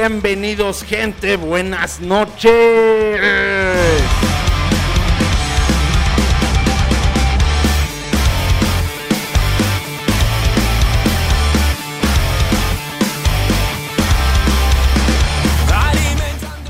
[0.00, 2.50] Bienvenidos gente, buenas noches.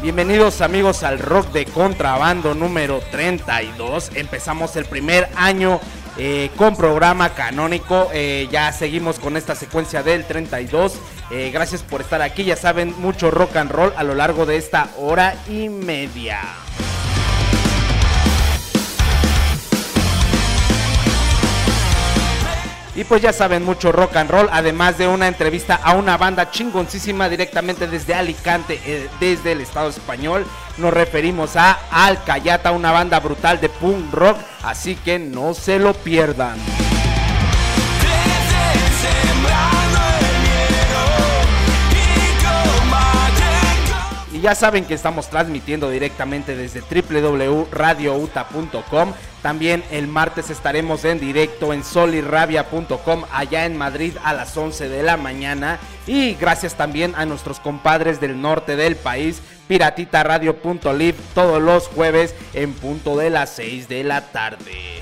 [0.03, 4.11] Bienvenidos amigos al Rock de Contrabando número 32.
[4.17, 5.79] Empezamos el primer año
[6.19, 8.09] eh, con programa canónico.
[8.13, 10.99] Eh, ya seguimos con esta secuencia del 32.
[11.31, 12.45] Eh, gracias por estar aquí.
[12.45, 16.41] Ya saben, mucho rock and roll a lo largo de esta hora y media.
[22.97, 26.51] Y pues ya saben mucho rock and roll, además de una entrevista a una banda
[26.51, 30.45] chingoncísima directamente desde Alicante, eh, desde el Estado español.
[30.77, 35.95] Nos referimos a Alcayata, una banda brutal de punk rock, así que no se lo
[35.95, 36.59] pierdan.
[44.41, 49.13] Ya saben que estamos transmitiendo directamente desde www.radiouta.com.
[49.43, 55.03] También el martes estaremos en directo en solirrabia.com allá en Madrid a las 11 de
[55.03, 55.79] la mañana.
[56.07, 62.73] Y gracias también a nuestros compadres del norte del país, piratitaradio.live todos los jueves en
[62.73, 65.01] punto de las 6 de la tarde.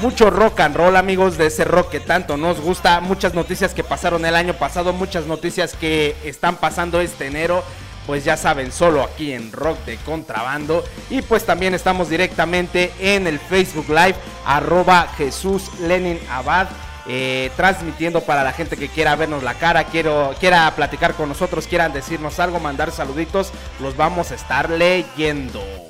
[0.00, 3.00] Mucho rock and roll, amigos, de ese rock que tanto nos gusta.
[3.00, 7.62] Muchas noticias que pasaron el año pasado, muchas noticias que están pasando este enero.
[8.06, 10.82] Pues ya saben, solo aquí en Rock de Contrabando.
[11.10, 14.14] Y pues también estamos directamente en el Facebook Live,
[14.46, 16.68] arroba Jesús Lenin Abad.
[17.06, 21.66] eh, transmitiendo para la gente que quiera vernos la cara, quiero, quiera platicar con nosotros,
[21.66, 25.89] quieran decirnos algo, mandar saluditos, los vamos a estar leyendo.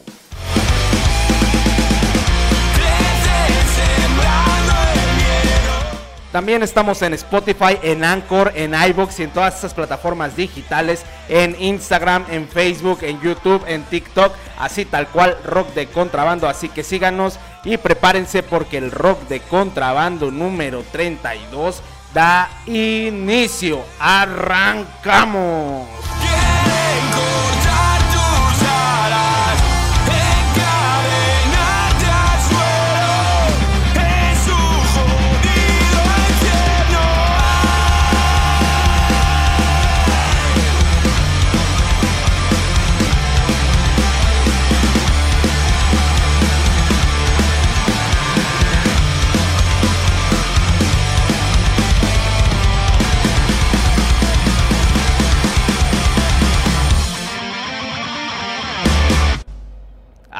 [6.32, 11.60] También estamos en Spotify, en Anchor, en iBox y en todas esas plataformas digitales, en
[11.60, 16.48] Instagram, en Facebook, en YouTube, en TikTok, así tal cual rock de contrabando.
[16.48, 21.82] Así que síganos y prepárense porque el rock de contrabando número 32
[22.14, 23.82] da inicio.
[23.98, 25.88] Arrancamos.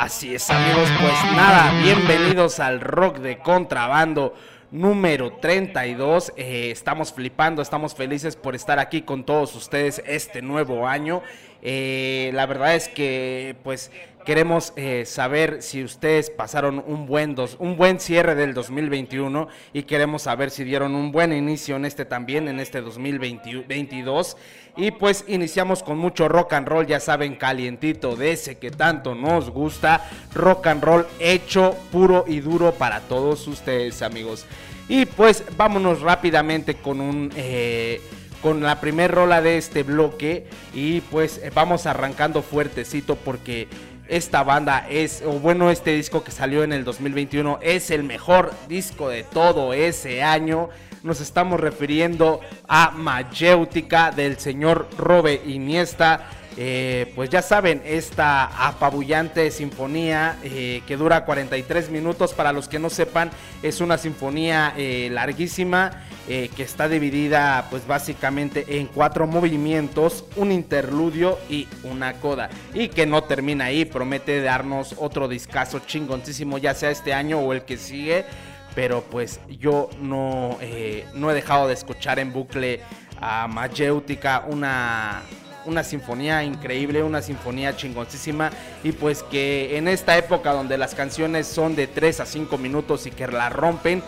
[0.00, 4.33] Así es amigos, pues nada, bienvenidos al rock de contrabando
[4.71, 6.33] número 32.
[6.38, 11.22] Eh, estamos flipando, estamos felices por estar aquí con todos ustedes este nuevo año.
[11.60, 13.91] Eh, la verdad es que pues
[14.25, 19.83] queremos eh, saber si ustedes pasaron un buen, dos, un buen cierre del 2021 y
[19.83, 24.39] queremos saber si dieron un buen inicio en este también, en este 2022.
[24.77, 29.15] Y pues iniciamos con mucho rock and roll, ya saben, calientito de ese que tanto
[29.15, 30.09] nos gusta.
[30.35, 34.47] Rock and roll hecho puro y duro para todos ustedes, amigos.
[34.89, 37.33] Y pues vámonos rápidamente con un...
[37.37, 38.01] eh,
[38.43, 43.69] con la primer rola de este bloque y pues vamos arrancando fuertecito porque
[44.09, 48.53] esta banda es, o bueno, este disco que salió en el 2021 es el mejor
[48.69, 50.69] disco de todo ese año.
[51.03, 56.28] Nos estamos refiriendo a Mayéutica del señor Robe Iniesta.
[56.59, 62.78] Eh, pues ya saben, esta apabullante sinfonía eh, que dura 43 minutos, para los que
[62.78, 63.30] no sepan,
[63.63, 71.36] es una sinfonía eh, larguísima que está dividida pues básicamente en cuatro movimientos, un interludio
[71.48, 72.51] y una coda.
[72.72, 77.53] Y que no termina ahí, promete darnos otro discazo chingoncísimo, ya sea este año o
[77.53, 78.27] el que sigue.
[78.75, 82.81] Pero pues yo no, eh, no he dejado de escuchar en bucle
[83.21, 85.22] a Mayéutica, una,
[85.67, 88.51] una sinfonía increíble, una sinfonía chingoncísima
[88.83, 93.07] y pues que en esta época donde las canciones son de 3 a 5 minutos
[93.07, 94.03] y que la rompen,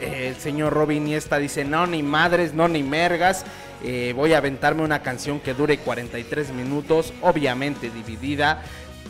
[0.00, 3.44] eh, el señor Robin Iniesta dice, no, ni madres, no, ni mergas,
[3.82, 8.62] eh, voy a aventarme una canción que dure 43 minutos, obviamente dividida,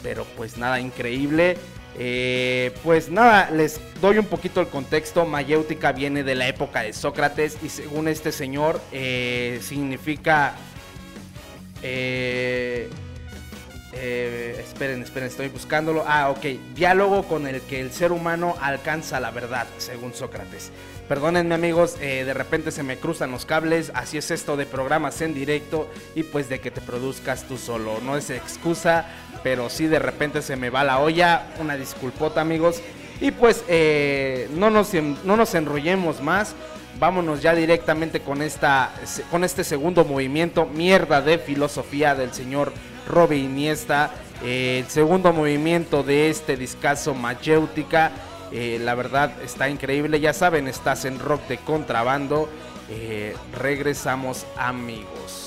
[0.03, 1.57] pero pues nada, increíble.
[1.97, 5.25] Eh, pues nada, les doy un poquito el contexto.
[5.27, 10.55] Mayéutica viene de la época de Sócrates y según este señor eh, significa...
[11.83, 12.89] eh,
[13.97, 16.05] eh, esperen, esperen, estoy buscándolo.
[16.07, 16.45] Ah, ok.
[16.75, 20.73] Diálogo con el que el ser humano alcanza la verdad, según Sócrates.
[21.09, 25.21] Perdónenme amigos, eh, de repente se me cruzan los cables, así es esto de programas
[25.21, 28.01] en directo y pues de que te produzcas tú solo.
[28.03, 29.07] No es excusa,
[29.45, 31.47] pero sí de repente se me va la olla.
[31.61, 32.81] Una disculpota amigos.
[33.21, 36.57] Y pues eh, no, nos, no nos enrollemos más.
[36.99, 38.91] Vámonos ya directamente con, esta,
[39.31, 42.73] con este segundo movimiento, mierda de filosofía del señor
[43.07, 44.11] Robbie Iniesta.
[44.43, 48.13] Eh, el segundo movimiento de este discazo Mayéutica.
[48.51, 50.21] Eh, la verdad está increíble.
[50.21, 52.49] Ya saben, estás en rock de contrabando.
[53.59, 55.44] Regresamos amigos.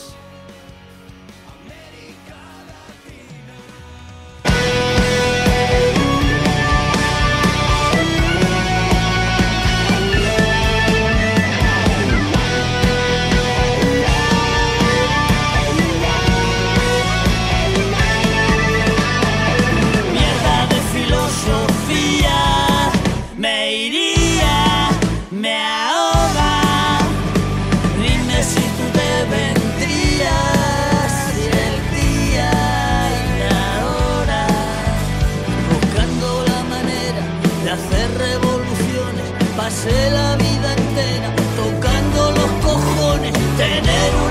[37.64, 39.26] De hacer revoluciones.
[39.56, 44.27] Pasé la vida entera tocando los cojones, tener un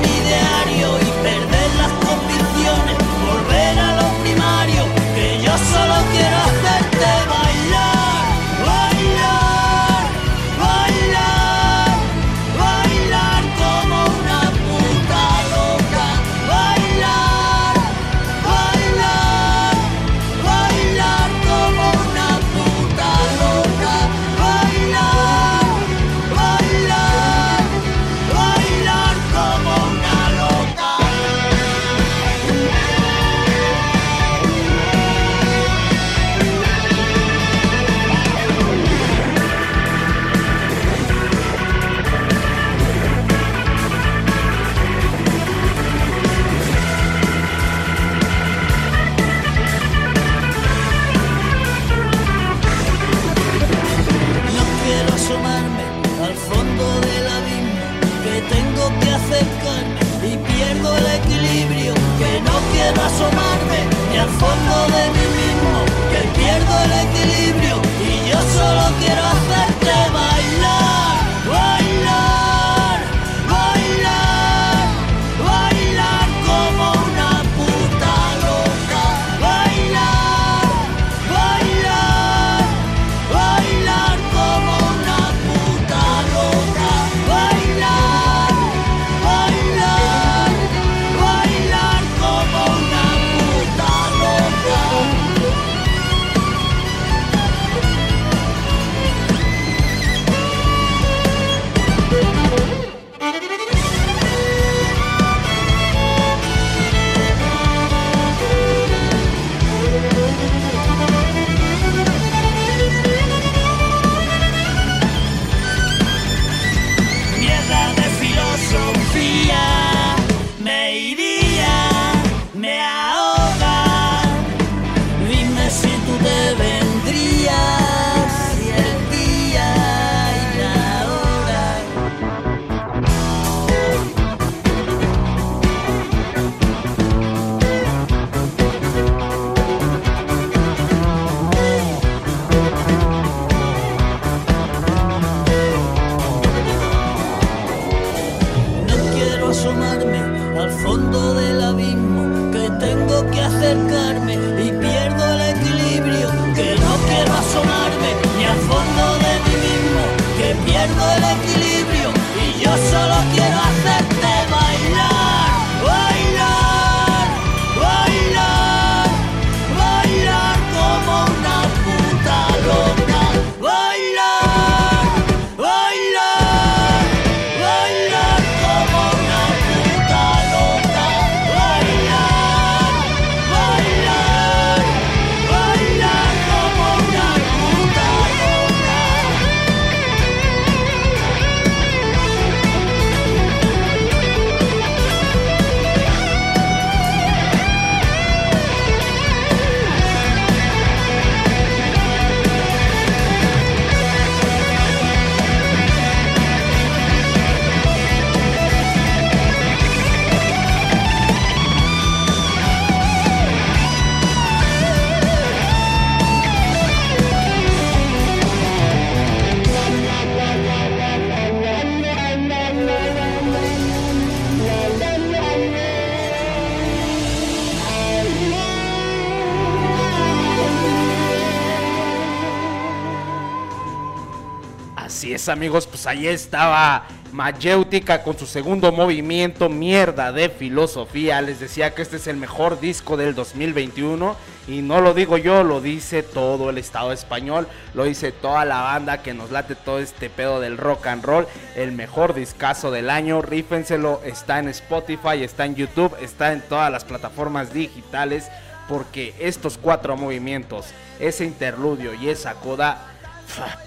[235.48, 241.40] Amigos, pues ahí estaba Mayéutica con su segundo movimiento, mierda de filosofía.
[241.42, 244.36] Les decía que este es el mejor disco del 2021
[244.68, 248.80] y no lo digo yo, lo dice todo el Estado español, lo dice toda la
[248.80, 251.46] banda que nos late todo este pedo del rock and roll.
[251.74, 256.90] El mejor discazo del año, rífenselo, está en Spotify, está en YouTube, está en todas
[256.90, 258.48] las plataformas digitales
[258.88, 260.86] porque estos cuatro movimientos,
[261.18, 263.15] ese interludio y esa coda,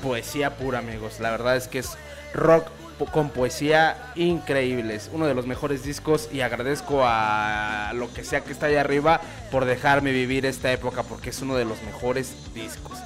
[0.02, 1.98] poesía pura amigos, la verdad es que es
[2.34, 2.68] rock
[3.06, 8.52] con poesía increíbles, uno de los mejores discos y agradezco a lo que sea que
[8.52, 12.98] está ahí arriba por dejarme vivir esta época porque es uno de los mejores discos.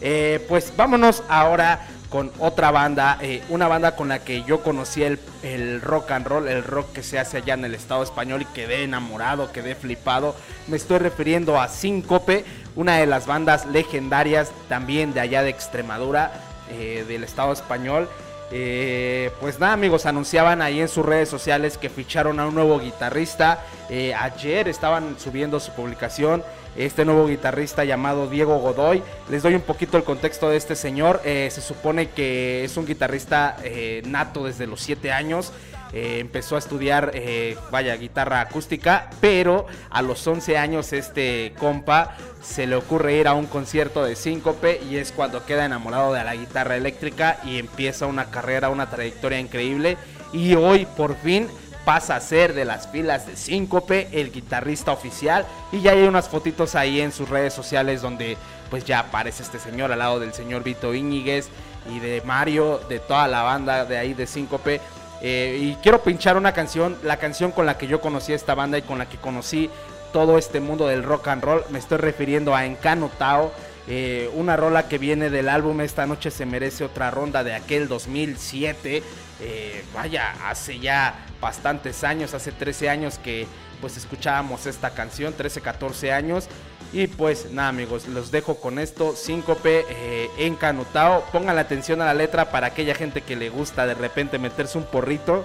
[0.00, 5.02] Eh, pues vámonos ahora con otra banda, eh, una banda con la que yo conocí
[5.04, 8.42] el, el rock and roll, el rock que se hace allá en el Estado español
[8.42, 10.34] y quedé enamorado, quedé flipado.
[10.66, 12.44] Me estoy refiriendo a Síncope,
[12.76, 16.32] una de las bandas legendarias también de allá de Extremadura,
[16.70, 18.08] eh, del Estado español.
[18.52, 22.80] Eh, pues nada amigos, anunciaban ahí en sus redes sociales que ficharon a un nuevo
[22.80, 23.64] guitarrista.
[23.88, 26.42] Eh, ayer estaban subiendo su publicación
[26.76, 29.02] este nuevo guitarrista llamado Diego Godoy.
[29.28, 31.20] Les doy un poquito el contexto de este señor.
[31.24, 33.56] Se supone que es un guitarrista
[34.04, 35.52] nato desde los 7 años.
[35.92, 42.16] Eh, empezó a estudiar, eh, vaya, guitarra acústica, pero a los 11 años este compa
[42.42, 46.22] se le ocurre ir a un concierto de síncope y es cuando queda enamorado de
[46.24, 49.96] la guitarra eléctrica y empieza una carrera, una trayectoria increíble
[50.32, 51.48] y hoy por fin
[51.84, 55.46] pasa a ser de las filas de Síncope, el guitarrista oficial.
[55.72, 58.36] Y ya hay unas fotitos ahí en sus redes sociales donde
[58.68, 61.48] pues ya aparece este señor al lado del señor Vito Íñiguez
[61.90, 64.80] y de Mario, de toda la banda de ahí de Síncope.
[65.22, 68.54] Eh, y quiero pinchar una canción, la canción con la que yo conocí a esta
[68.54, 69.70] banda y con la que conocí
[70.12, 71.64] todo este mundo del rock and roll.
[71.70, 73.52] Me estoy refiriendo a Encanutao.
[73.88, 77.88] Eh, una rola que viene del álbum Esta noche se merece otra ronda de aquel
[77.88, 79.02] 2007.
[79.40, 83.46] Eh, vaya, hace ya bastantes años, hace 13 años que
[83.80, 86.48] pues escuchábamos esta canción, 13, 14 años.
[86.92, 91.24] Y pues nada amigos, los dejo con esto, síncope eh, encanutao.
[91.30, 94.76] Pongan la atención a la letra para aquella gente que le gusta de repente meterse
[94.76, 95.44] un porrito,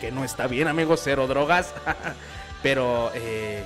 [0.00, 1.72] que no está bien amigos, cero drogas.
[2.62, 3.64] Pero eh,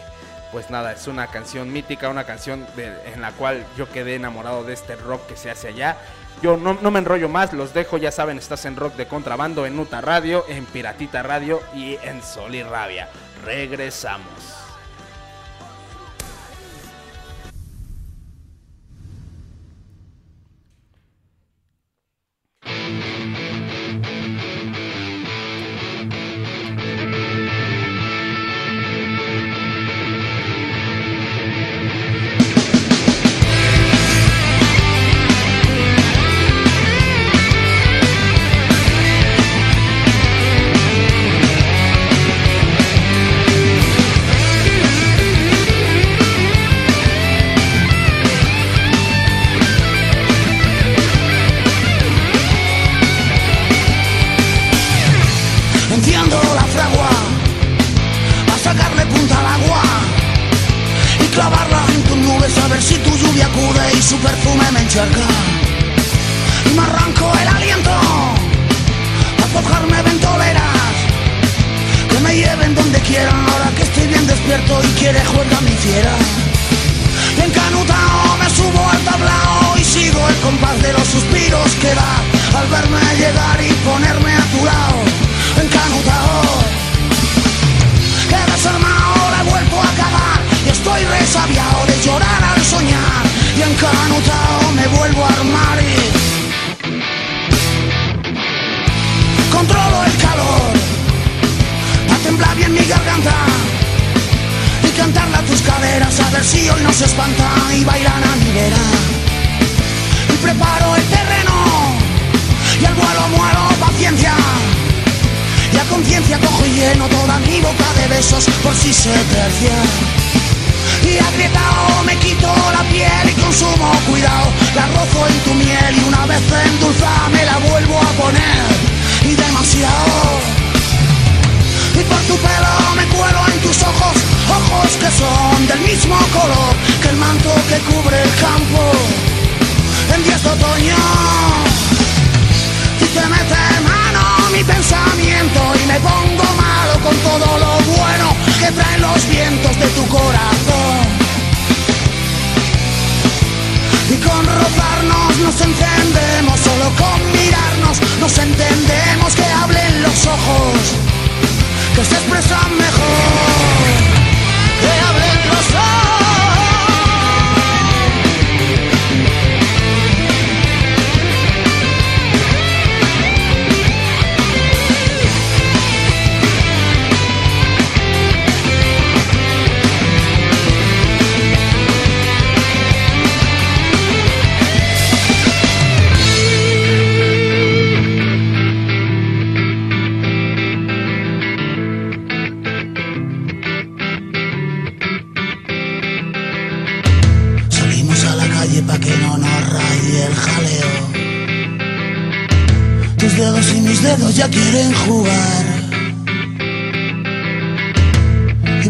[0.53, 4.65] pues nada, es una canción mítica, una canción de- en la cual yo quedé enamorado
[4.65, 5.97] de este rock que se hace allá.
[6.43, 9.67] Yo no, no me enrollo más, los dejo, ya saben, estás en Rock de Contrabando,
[9.67, 13.09] en Nuta Radio, en Piratita Radio y en Sol y Rabia.
[13.45, 14.58] Regresamos.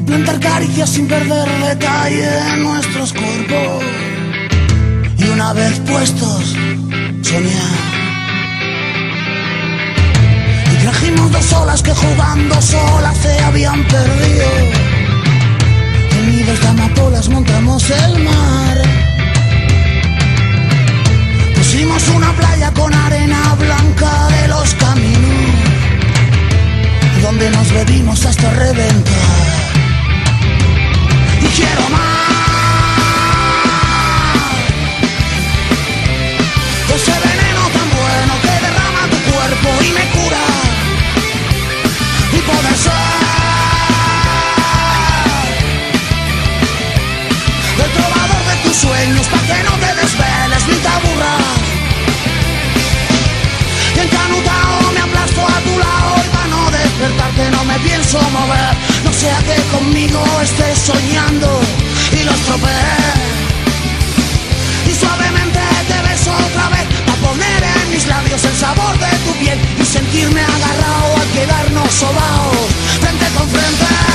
[0.08, 3.84] Plantar caricias sin perder detalle en nuestros cuerpos.
[5.18, 6.56] Y una vez puestos,
[7.22, 7.78] soñar.
[10.72, 14.50] Y trajimos dos olas que jugando solas se habían perdido.
[16.16, 18.76] En nidos de amapolas montamos el mar.
[21.54, 25.54] Pusimos una playa con arena blanca de los caminos,
[27.22, 29.47] donde nos bebimos hasta reventar.
[31.58, 31.98] Quiero más.
[36.94, 40.44] Ese veneno tan bueno que derrama tu cuerpo y me cura.
[42.32, 42.92] Y poder ser
[47.84, 49.77] el trovador de tus sueños para que no
[57.84, 58.74] pienso mover.
[59.04, 61.60] No sea que conmigo estés soñando
[62.12, 63.38] y lo estropees.
[64.90, 69.32] Y suavemente te beso otra vez a poner en mis labios el sabor de tu
[69.38, 72.68] piel y sentirme agarrado al quedarnos sobaos
[73.00, 74.08] frente con frente.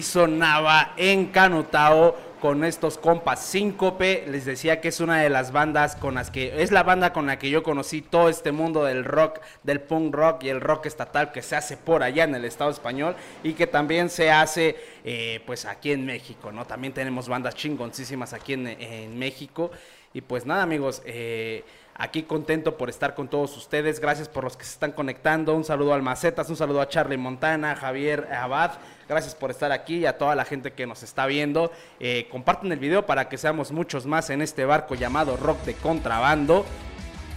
[0.00, 4.24] Y ahí sonaba Encanutao con estos compas Síncope.
[4.28, 7.26] Les decía que es una de las bandas con las que es la banda con
[7.26, 10.86] la que yo conocí todo este mundo del rock, del punk rock y el rock
[10.86, 14.76] estatal que se hace por allá en el Estado español y que también se hace
[15.04, 16.64] eh, pues aquí en México, ¿no?
[16.64, 19.70] También tenemos bandas chingoncísimas aquí en, en México.
[20.14, 21.62] Y pues nada, amigos, eh,
[22.00, 24.00] aquí contento por estar con todos ustedes.
[24.00, 25.54] Gracias por los que se están conectando.
[25.54, 28.72] Un saludo al Macetas, un saludo a Charlie Montana, a Javier Abad.
[29.06, 31.70] Gracias por estar aquí y a toda la gente que nos está viendo.
[32.00, 35.74] Eh, compartan el video para que seamos muchos más en este barco llamado Rock de
[35.74, 36.64] Contrabando.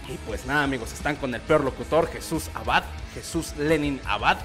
[0.07, 4.37] Y pues nada, amigos, están con el peor locutor, Jesús Abad, Jesús Lenin Abad.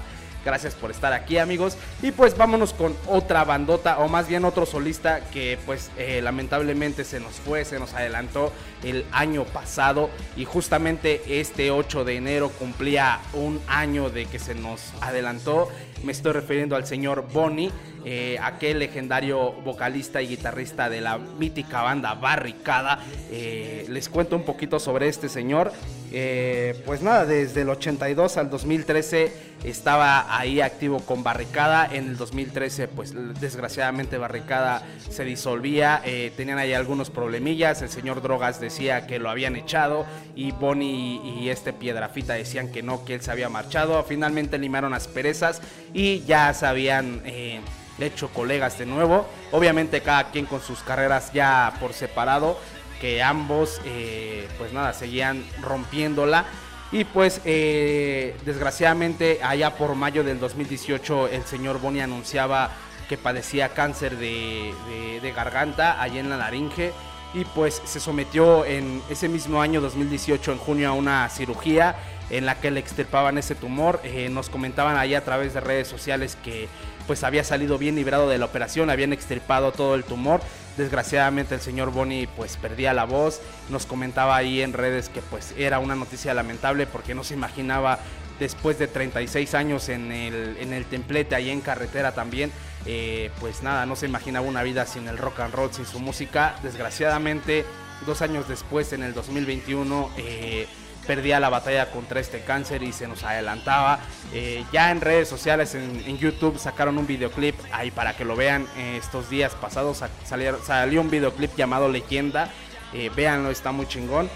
[0.49, 1.77] Gracias por estar aquí, amigos.
[2.01, 7.03] Y pues vámonos con otra bandota, o más bien otro solista que pues eh, lamentablemente
[7.03, 8.51] se nos fue, se nos adelantó
[8.83, 10.09] el año pasado.
[10.35, 15.69] Y justamente este 8 de enero cumplía un año de que se nos adelantó.
[16.03, 17.71] Me estoy refiriendo al señor Bonnie,
[18.05, 22.99] eh, aquel legendario vocalista y guitarrista de la mítica banda Barricada.
[23.31, 25.73] Eh, les cuento un poquito sobre este señor.
[26.11, 31.87] Eh, pues nada, desde el 82 al 2013 estaba ahí activo con Barricada.
[31.91, 36.01] En el 2013, pues desgraciadamente Barricada se disolvía.
[36.37, 37.81] tenían ahí algunos problemillas.
[37.81, 40.05] El señor Drogas decía que lo habían echado.
[40.35, 44.01] Y Bonnie y, y este Piedrafita decían que no, que él se había marchado.
[44.05, 45.61] Finalmente limaron asperezas
[45.93, 47.61] y ya se habían eh,
[47.99, 49.27] hecho colegas de nuevo.
[49.51, 52.59] Obviamente cada quien con sus carreras ya por separado
[53.01, 56.45] que ambos eh, pues nada seguían rompiéndola
[56.91, 62.71] y pues eh, desgraciadamente allá por mayo del 2018 el señor Boni anunciaba
[63.07, 66.91] que padecía cáncer de, de- de garganta allí en la laringe
[67.33, 71.95] y pues se sometió en ese mismo año 2018 en junio a una cirugía
[72.29, 73.99] en la que le extirpaban ese tumor.
[74.03, 76.67] Eh, nos comentaban ahí a través de redes sociales que
[77.07, 80.41] pues había salido bien librado de la operación, habían extirpado todo el tumor.
[80.77, 85.53] Desgraciadamente el señor Boni pues perdía la voz, nos comentaba ahí en redes que pues
[85.57, 87.99] era una noticia lamentable porque no se imaginaba
[88.39, 92.51] después de 36 años en el, en el templete ahí en carretera también,
[92.85, 95.99] eh, pues nada, no se imaginaba una vida sin el rock and roll, sin su
[95.99, 96.55] música.
[96.63, 97.65] Desgraciadamente,
[98.05, 100.67] dos años después, en el 2021, eh,
[101.09, 103.97] perdía la batalla contra este cáncer y se nos adelantaba.
[104.31, 108.35] Eh, ya en redes sociales, en, en YouTube, sacaron un videoclip ahí para que lo
[108.35, 110.03] vean eh, estos días pasados.
[110.23, 112.51] salió un videoclip llamado Leyenda.
[112.93, 114.29] Eh, véanlo, está muy chingón.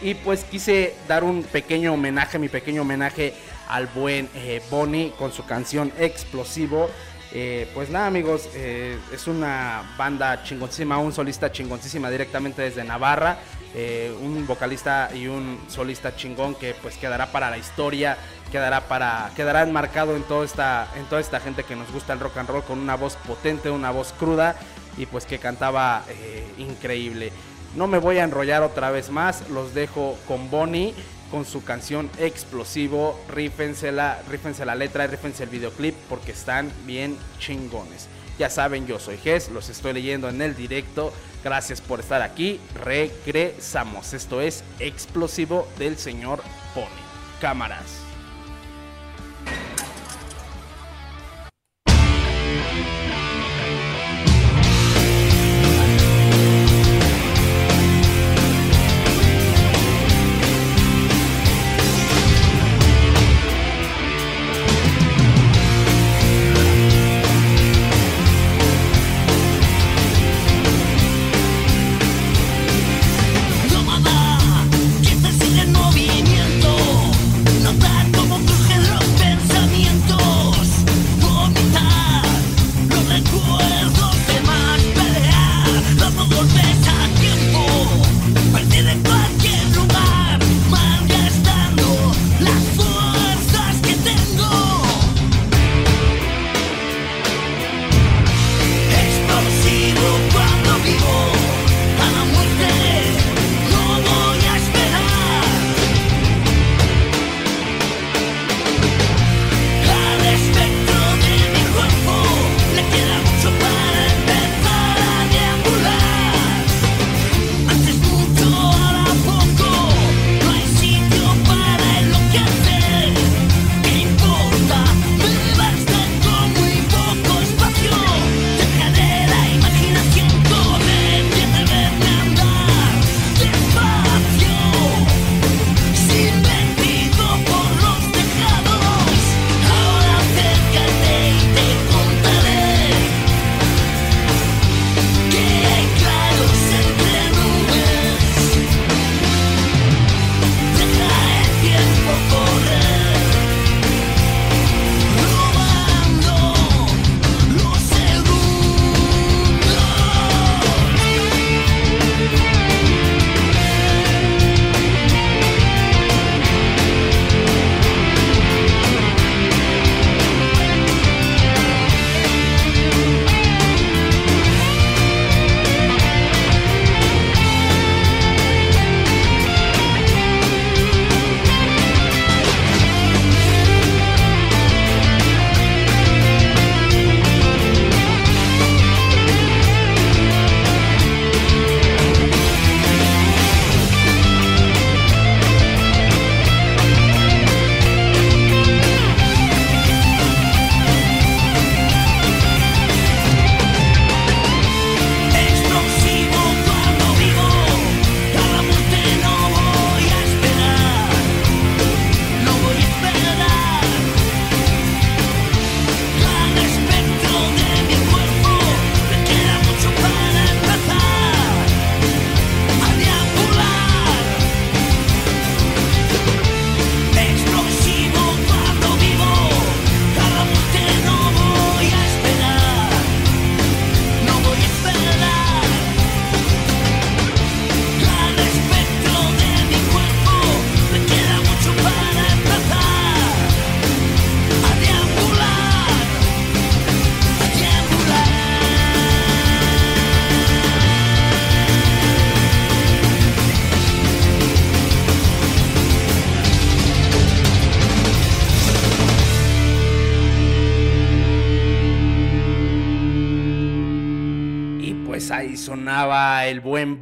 [0.00, 3.34] Y pues quise dar un pequeño homenaje, mi pequeño homenaje
[3.68, 4.26] al buen
[4.70, 6.88] Bonnie con su canción Explosivo.
[7.74, 13.38] Pues nada amigos, es una banda chingoncísima, un solista chingoncísima directamente desde Navarra.
[13.74, 18.16] Eh, un vocalista y un solista chingón que pues quedará para la historia,
[18.50, 22.20] quedará para quedará enmarcado en toda esta en toda esta gente que nos gusta el
[22.20, 24.56] rock and roll con una voz potente, una voz cruda
[24.96, 27.32] y pues que cantaba eh, increíble.
[27.76, 30.94] No me voy a enrollar otra vez más, los dejo con Bonnie
[31.30, 33.18] con su canción Explosivo.
[33.28, 38.08] Rífense la, rífense la letra rífense el videoclip porque están bien chingones.
[38.40, 41.12] Ya saben, yo soy Ges, los estoy leyendo en el directo.
[41.44, 42.58] Gracias por estar aquí.
[42.74, 44.14] Regresamos.
[44.14, 46.40] Esto es Explosivo del señor
[46.74, 46.86] Pony.
[47.38, 47.99] Cámaras.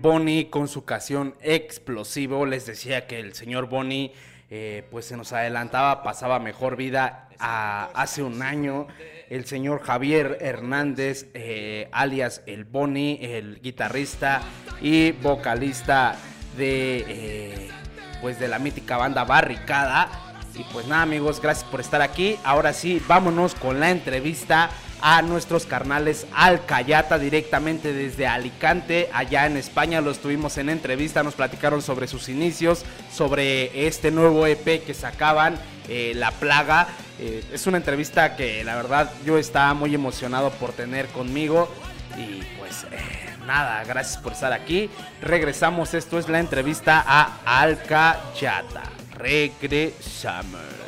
[0.00, 2.46] Bonnie con su canción explosivo.
[2.46, 4.12] Les decía que el señor Bonnie
[4.50, 8.86] eh, pues se nos adelantaba, pasaba mejor vida hace un año.
[9.28, 14.40] El señor Javier Hernández, eh, alias el Bonnie, el guitarrista
[14.80, 16.16] y vocalista
[16.56, 17.68] de eh,
[18.22, 20.08] pues de la mítica banda Barricada.
[20.54, 22.36] Y pues nada amigos, gracias por estar aquí.
[22.42, 29.56] Ahora sí, vámonos con la entrevista a nuestros carnales Alcayata directamente desde Alicante, allá en
[29.56, 30.00] España.
[30.00, 35.58] Los tuvimos en entrevista, nos platicaron sobre sus inicios, sobre este nuevo EP que sacaban,
[35.88, 36.88] eh, La Plaga.
[37.18, 41.68] Eh, es una entrevista que la verdad yo estaba muy emocionado por tener conmigo.
[42.16, 44.90] Y pues eh, nada, gracias por estar aquí.
[45.20, 48.82] Regresamos, esto es la entrevista a Alcayata.
[49.16, 50.87] Regresamos.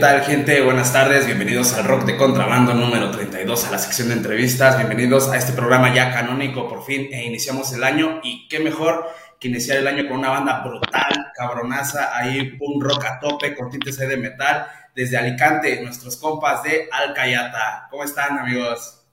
[0.00, 0.62] Tal, gente?
[0.62, 4.78] Buenas tardes, bienvenidos al Rock de Contrabando número 32, a la sección de entrevistas.
[4.78, 8.18] Bienvenidos a este programa ya canónico, por fin e iniciamos el año.
[8.22, 9.06] Y qué mejor
[9.38, 13.68] que iniciar el año con una banda brutal, cabronaza, ahí un rock a tope, con
[13.68, 17.88] tintes de metal, desde Alicante, nuestros compas de Alcayata.
[17.90, 19.04] ¿Cómo están, amigos?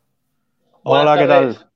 [0.83, 1.69] Hola, ¿qué tal?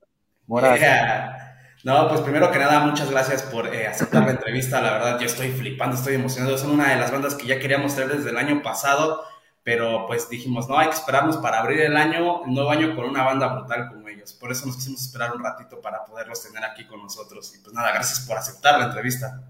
[0.46, 0.80] Buenas.
[0.80, 1.41] Yeah.
[1.84, 4.80] No, pues primero que nada, muchas gracias por eh, aceptar la entrevista.
[4.80, 6.56] La verdad, yo estoy flipando, estoy emocionado.
[6.56, 9.24] Son una de las bandas que ya queríamos traer desde el año pasado,
[9.64, 13.06] pero pues dijimos, no, hay que esperarnos para abrir el año, el nuevo año con
[13.06, 14.32] una banda brutal como ellos.
[14.32, 17.52] Por eso nos quisimos esperar un ratito para poderlos tener aquí con nosotros.
[17.56, 19.42] Y pues nada, gracias por aceptar la entrevista.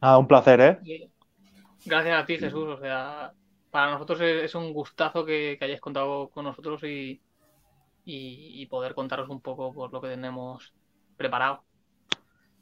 [0.00, 1.10] Ah, un placer, ¿eh?
[1.84, 2.66] Gracias a ti, Jesús.
[2.66, 3.34] O sea,
[3.70, 7.20] para nosotros es, es un gustazo que, que hayáis contado con nosotros y,
[8.06, 10.72] y, y poder contaros un poco por lo que tenemos
[11.22, 11.64] preparado.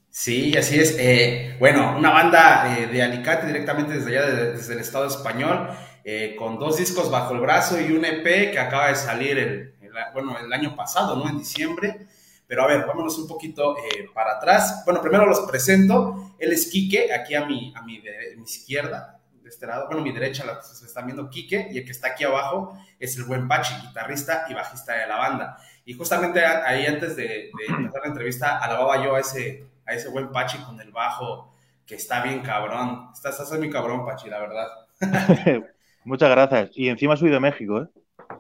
[0.09, 0.97] Sí, así es.
[0.99, 5.69] Eh, bueno, una banda eh, de Alicante directamente desde allá, de- desde el Estado español,
[6.05, 9.75] eh, con dos discos bajo el brazo y un EP que acaba de salir el,
[10.13, 11.29] bueno, el año pasado, ¿no?
[11.29, 12.07] En diciembre.
[12.47, 13.77] Pero a ver, vámonos un poquito
[14.13, 14.83] para atrás.
[14.85, 16.35] Bueno, primero los presento.
[16.39, 18.03] Él es Quique, aquí a mi, a mi,
[18.45, 19.87] izquierda, de este lado.
[19.87, 23.17] Bueno, mi derecha, la se están viendo Quique, y el que está aquí abajo es
[23.17, 25.59] el buen Pachi, guitarrista y bajista de la banda.
[25.85, 30.09] Y justamente ahí antes de, de empezar la entrevista, alababa yo a ese, a ese
[30.09, 31.53] buen Pachi con el bajo,
[31.87, 33.09] que está bien cabrón.
[33.13, 34.69] Estás, estás muy cabrón, Pachi, la verdad.
[36.05, 36.71] Muchas gracias.
[36.75, 37.87] Y encima soy de México, ¿eh?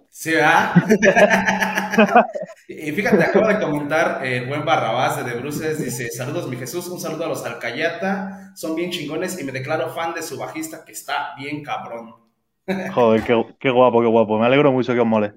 [0.08, 0.74] Sí, ¿verdad?
[2.68, 6.56] y fíjate, acabo de comentar eh, el buen Barrabás de De Bruces, dice, saludos mi
[6.56, 10.36] Jesús, un saludo a los Alcayata, son bien chingones y me declaro fan de su
[10.36, 12.14] bajista que está bien cabrón.
[12.92, 14.38] Joder, qué, qué guapo, qué guapo.
[14.38, 15.32] Me alegro mucho que os mole.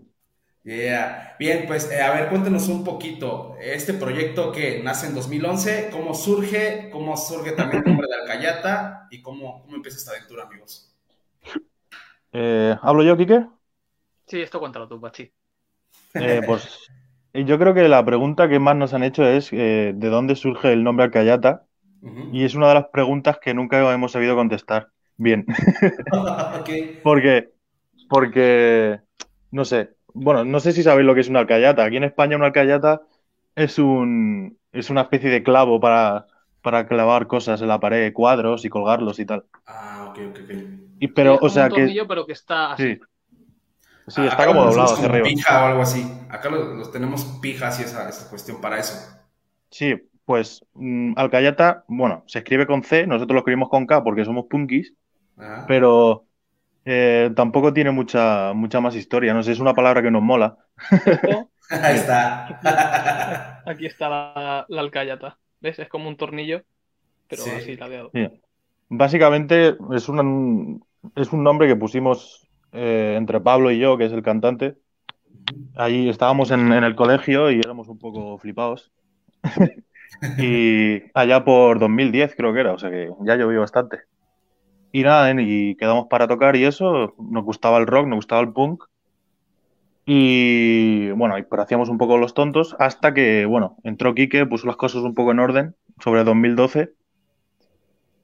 [0.63, 1.35] Yeah.
[1.39, 6.13] Bien, pues eh, a ver, cuéntenos un poquito, este proyecto que nace en 2011, ¿cómo
[6.13, 6.89] surge?
[6.89, 9.07] ¿Cómo surge también el nombre de Alcayata?
[9.11, 10.95] ¿Y cómo, cómo empieza esta aventura, amigos?
[12.31, 13.45] Eh, ¿hablo yo, Quique?
[14.25, 15.31] Sí, esto cuéntalo tú, Pachi.
[16.13, 16.89] Eh, pues
[17.33, 20.71] yo creo que la pregunta que más nos han hecho es eh, ¿de dónde surge
[20.71, 21.65] el nombre Alcayata?
[22.31, 25.45] Y es una de las preguntas que nunca hemos sabido contestar bien.
[26.59, 26.69] Ok.
[27.03, 27.49] Porque,
[28.09, 28.99] porque,
[29.51, 31.83] no sé, bueno, no sé si sabéis lo que es una alcayata.
[31.85, 33.01] Aquí en España una alcayata
[33.55, 36.27] es un, es una especie de clavo para,
[36.61, 39.45] para clavar cosas en la pared, cuadros y colgarlos y tal.
[39.65, 40.51] Ah, ok, ok, ok.
[40.99, 42.97] Y, pero, Sí, o sea un que, tornillo, pero que está así.
[42.97, 42.99] sí,
[44.07, 45.35] sí, Ah, está acá como doblado hacia arriba.
[45.37, 46.01] pija o algo así.
[46.29, 48.95] Acá los, los tenemos pijas y esa, esa cuestión para eso.
[49.71, 49.95] Sí,
[50.25, 54.45] pues mm, alcayata, bueno, se escribe con C, nosotros lo escribimos con K porque somos
[54.49, 54.93] punkis,
[55.37, 55.59] Ajá.
[55.65, 56.27] pero
[56.85, 59.33] eh, tampoco tiene mucha, mucha más historia.
[59.33, 60.57] No sé, es una palabra que nos mola.
[61.69, 62.59] Ahí está.
[63.65, 65.39] aquí está la, la alcayata.
[65.61, 65.79] ¿Ves?
[65.79, 66.61] Es como un tornillo,
[67.27, 67.49] pero Sí.
[67.51, 68.11] así ladeado.
[68.13, 68.27] Sí.
[68.89, 70.85] Básicamente es un,
[71.15, 74.75] es un nombre que pusimos eh, entre Pablo y yo, que es el cantante.
[75.75, 78.91] Allí estábamos en, en el colegio y éramos un poco flipados.
[80.37, 84.01] Y allá por 2010 creo que era, o sea que ya llovió bastante.
[84.95, 85.35] Y nada, ¿eh?
[85.39, 88.83] y quedamos para tocar y eso, nos gustaba el rock, nos gustaba el punk.
[90.05, 94.67] Y bueno, y pero hacíamos un poco los tontos hasta que, bueno, entró Quique, puso
[94.67, 96.91] las cosas un poco en orden sobre 2012.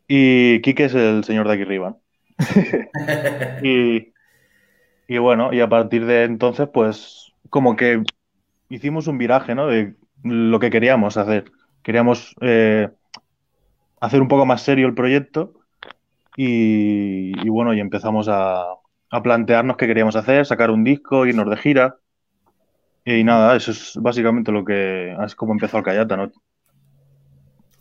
[0.08, 1.90] Y Quique es el señor de aquí arriba.
[1.90, 2.02] ¿no?
[3.64, 4.14] Y,
[5.08, 8.04] y bueno, y a partir de entonces, pues como que
[8.70, 9.66] hicimos un viraje, ¿no?
[9.66, 11.46] De lo que queríamos hacer.
[11.82, 12.90] Queríamos eh,
[14.00, 15.59] hacer un poco más serio el proyecto
[16.44, 18.64] y, y bueno, y empezamos a,
[19.10, 21.98] a plantearnos qué queríamos hacer, sacar un disco, irnos de gira.
[23.06, 26.32] Y nada, eso es básicamente lo que es como empezó Alcayata, ¿no?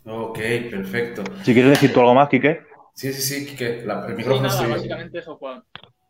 [0.05, 0.39] Ok,
[0.69, 1.23] perfecto.
[1.43, 2.61] Si quieres decir tú algo más, Quique.
[2.93, 4.75] Sí, sí, sí, que la, el Sí, micrófono nada, tuyo.
[4.75, 5.63] básicamente eso, Juan.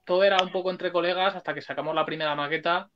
[0.05, 2.89] Todo era un poco entre colegas hasta que sacamos la primera maqueta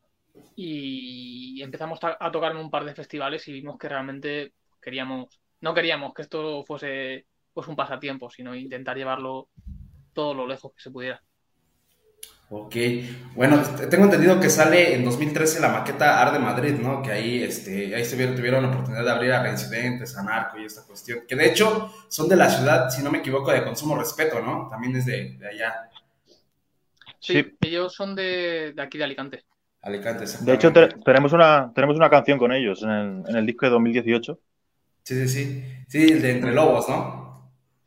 [0.55, 5.41] y empezamos a, a tocar en un par de festivales y vimos que realmente queríamos,
[5.61, 9.49] no queríamos que esto fuese pues un pasatiempo, sino intentar llevarlo
[10.13, 11.21] todo lo lejos que se pudiera.
[12.49, 12.75] Ok,
[13.35, 17.01] bueno, tengo entendido que sale en 2013 la maqueta Arde Madrid, ¿no?
[17.01, 20.59] Que ahí, este, ahí se vieron, tuvieron la oportunidad de abrir a Reincidentes, a Narco
[20.59, 21.21] y esta cuestión.
[21.27, 24.67] Que de hecho son de la ciudad, si no me equivoco, de Consumo Respeto, ¿no?
[24.69, 25.89] También es de, de allá,
[27.19, 27.57] Sí, Sí.
[27.61, 29.45] ellos son de, de aquí de Alicante.
[29.81, 30.25] Alicante.
[30.41, 33.65] De hecho, te- tenemos una, tenemos una canción con ellos en el, en el disco
[33.65, 34.39] de 2018.
[35.03, 35.63] Sí, sí, sí.
[35.87, 37.22] Sí, el de Entre Lobos, ¿no?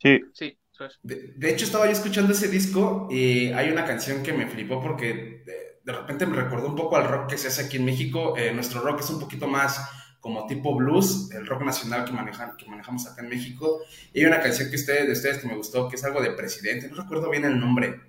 [0.01, 0.99] Sí, Sí, eso es.
[1.01, 4.81] De, de hecho, estaba yo escuchando ese disco y hay una canción que me flipó
[4.81, 7.85] porque de, de repente me recordó un poco al rock que se hace aquí en
[7.85, 8.35] México.
[8.37, 9.81] Eh, nuestro rock es un poquito más
[10.19, 13.81] como tipo blues, el rock nacional que, manejan, que manejamos acá en México.
[14.13, 16.31] Y hay una canción que ustedes, de ustedes que me gustó, que es algo de
[16.31, 18.01] presidente, no recuerdo bien el nombre.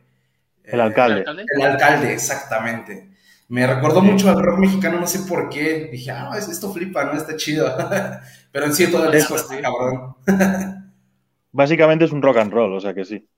[0.70, 1.24] El Eh, alcalde.
[1.56, 3.10] El alcalde, exactamente.
[3.48, 5.88] Me recordó mucho al rock mexicano, no sé por qué.
[5.92, 7.14] Dije, ah, es- esto flipa, ¿no?
[7.14, 7.66] Está chido.
[8.52, 10.16] Pero en sí todo el disco está cabrón.
[11.52, 13.28] Básicamente es un rock and roll, o sea que sí.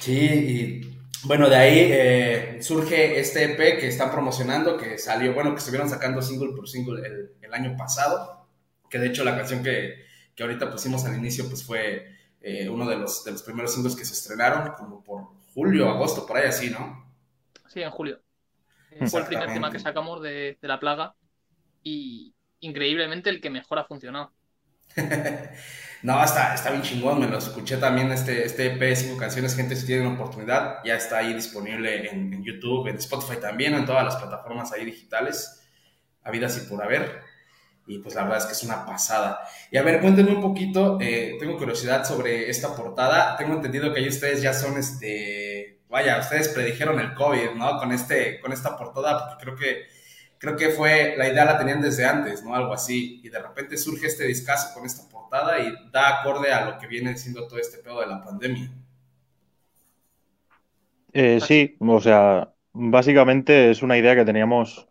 [0.00, 5.52] Sí, y bueno, de ahí eh, surge este EP que están promocionando, que salió, bueno,
[5.52, 8.48] que estuvieron sacando single por single el, el año pasado,
[8.90, 10.04] que de hecho la canción que,
[10.34, 12.08] que ahorita pusimos al inicio, pues fue
[12.40, 16.26] eh, uno de los, de los primeros singles que se estrenaron, como por julio, agosto,
[16.26, 17.04] por ahí así, ¿no?
[17.66, 18.20] Sí, en julio.
[18.90, 21.16] Eh, Fue el primer tema que sacamos de, de la plaga
[21.82, 24.34] y increíblemente el que mejor ha funcionado.
[26.02, 29.76] No, está, está bien chingón, me lo escuché también este, este EP cinco canciones, gente
[29.76, 34.04] si tienen oportunidad, ya está ahí disponible en, en YouTube, en Spotify también, en todas
[34.04, 35.62] las plataformas ahí digitales,
[36.24, 37.20] habidas y por haber,
[37.86, 39.40] y pues la verdad es que es una pasada.
[39.70, 44.00] Y a ver, cuéntenme un poquito, eh, tengo curiosidad sobre esta portada, tengo entendido que
[44.00, 47.78] ahí ustedes ya son este, vaya, ustedes predijeron el COVID, ¿no?
[47.78, 49.86] Con, este, con esta portada, porque creo que
[50.42, 52.52] creo que fue, la idea la tenían desde antes, ¿no?
[52.52, 53.20] Algo así.
[53.22, 56.86] Y de repente surge este discazo con esta portada y da acorde a lo que
[56.86, 58.70] viene siendo todo este pedo de la pandemia.
[61.14, 64.88] Eh, sí, o sea, básicamente es una idea que teníamos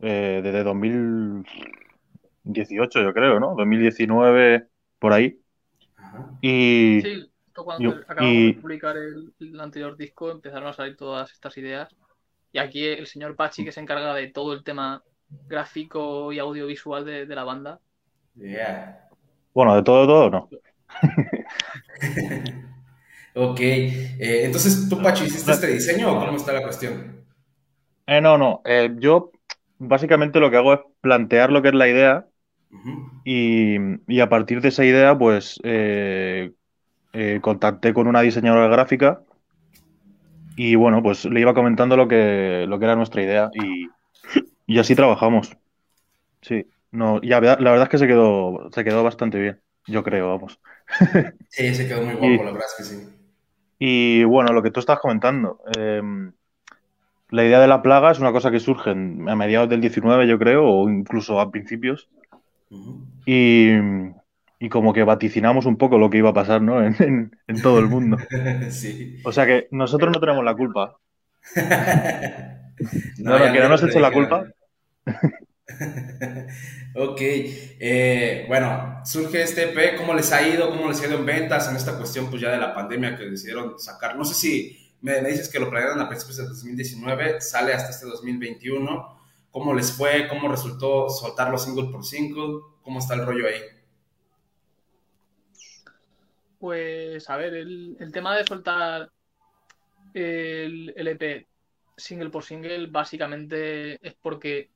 [0.00, 3.54] eh, desde 2018, yo creo, ¿no?
[3.56, 5.38] 2019, por ahí.
[5.96, 6.30] Ajá.
[6.40, 10.72] Y Sí, esto cuando Yo- acabamos y- de publicar el, el anterior disco empezaron a
[10.72, 11.94] salir todas estas ideas.
[12.52, 15.02] Y aquí el señor Pachi, que se encarga de todo el tema
[15.46, 17.80] gráfico y audiovisual de, de la banda.
[18.34, 19.07] Yeah.
[19.58, 20.48] Bueno, de todo, todo, no.
[23.34, 23.60] Ok.
[23.60, 27.24] Eh, entonces, ¿tú, Pachi, hiciste este diseño o cómo está la cuestión?
[28.06, 28.62] Eh, no, no.
[28.64, 29.30] eh, yo
[29.78, 32.26] básicamente lo que hago es plantear lo que es la idea
[33.24, 36.52] y, y a partir de esa idea, pues eh,
[37.42, 39.20] contacté con una diseñadora gráfica
[40.56, 43.86] y bueno, pues le iba comentando lo que, lo que era nuestra idea y,
[44.66, 45.56] y así trabajamos.
[46.42, 49.60] Sí, no, y la verdad, la verdad es que se quedó, se quedó bastante bien,
[49.86, 50.60] yo creo, vamos.
[51.50, 53.08] Sí, se quedó muy Y- guapo, la verdad es que sí.
[53.80, 56.32] Y bueno, lo que tú estás comentando, em,
[57.30, 60.38] la idea de la plaga es una cosa que surge a mediados del 19, yo
[60.38, 62.08] creo, o incluso a principios.
[63.26, 63.70] Y,
[64.58, 66.82] y como que vaticinamos un poco lo que iba a pasar, ¿no?
[66.84, 68.16] En, en- en todo el mundo.
[68.70, 69.20] sí.
[69.24, 70.96] O sea que nosotros no tenemos la culpa.
[73.18, 74.44] No, no, que no nos eche la culpa.
[76.94, 80.70] ok, eh, bueno, surge este EP, ¿cómo les ha ido?
[80.70, 83.24] ¿Cómo les ha ido en ventas en esta cuestión pues ya de la pandemia que
[83.24, 84.16] decidieron sacar?
[84.16, 88.06] No sé si me, dices que lo planearon a principios del 2019, sale hasta este
[88.06, 89.18] 2021.
[89.50, 90.28] ¿Cómo les fue?
[90.28, 92.60] ¿Cómo resultó soltarlo single por single?
[92.82, 93.60] ¿Cómo está el rollo ahí?
[96.58, 99.10] Pues, a ver, el, el tema de soltar
[100.14, 101.46] el, el EP
[101.96, 104.70] single por single básicamente es porque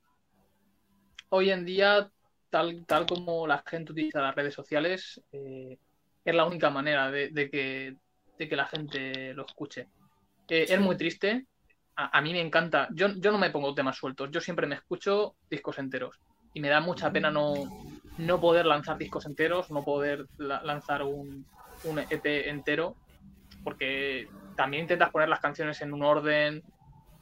[1.32, 2.10] hoy en día,
[2.50, 5.78] tal, tal como la gente utiliza las redes sociales, eh,
[6.24, 7.96] es la única manera de, de que,
[8.38, 9.88] de que la gente lo escuche.
[10.48, 11.46] Eh, es muy triste.
[11.96, 12.88] A, a mí me encanta.
[12.94, 14.30] Yo, yo no me pongo temas sueltos.
[14.30, 16.16] Yo siempre me escucho discos enteros.
[16.52, 17.54] Y me da mucha pena no,
[18.18, 21.46] no poder lanzar discos enteros, no poder la- lanzar un,
[21.84, 22.94] un EP entero,
[23.64, 26.62] porque también intentas poner las canciones en un orden,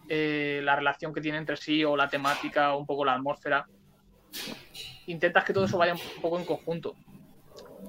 [0.08, 3.64] eh, la relación que tiene entre sí o la temática, un poco la atmósfera.
[5.06, 6.94] Intentas que todo eso vaya un poco en conjunto.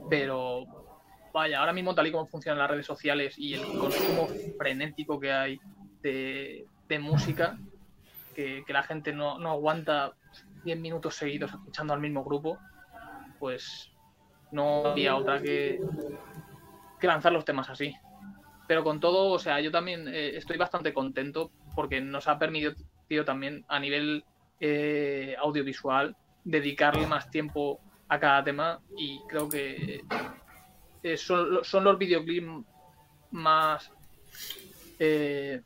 [0.10, 0.66] Pero
[1.34, 4.28] vaya, ahora mismo tal y como funcionan las redes sociales y el consumo
[4.58, 5.60] frenético que hay
[6.02, 6.66] de,
[7.00, 7.58] música,
[8.36, 10.14] que, la gente no, aguanta
[10.64, 12.58] 10 minutos seguidos escuchando al mismo grupo,
[13.40, 13.92] pues
[14.52, 15.80] no había otra que,
[17.02, 17.96] lanzar los temas así.
[18.68, 22.76] Pero con todo, o sea, yo también eh, estoy bastante contento porque nos ha permitido
[23.26, 24.24] también a nivel
[24.60, 30.02] eh, audiovisual dedicarle más tiempo a cada tema y creo que
[31.04, 32.66] eh, son, los videoclips
[33.32, 33.90] más
[35.00, 35.62] eh,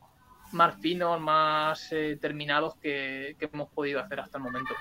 [0.52, 4.74] más finos, más eh, terminados que, que hemos podido hacer hasta el momento.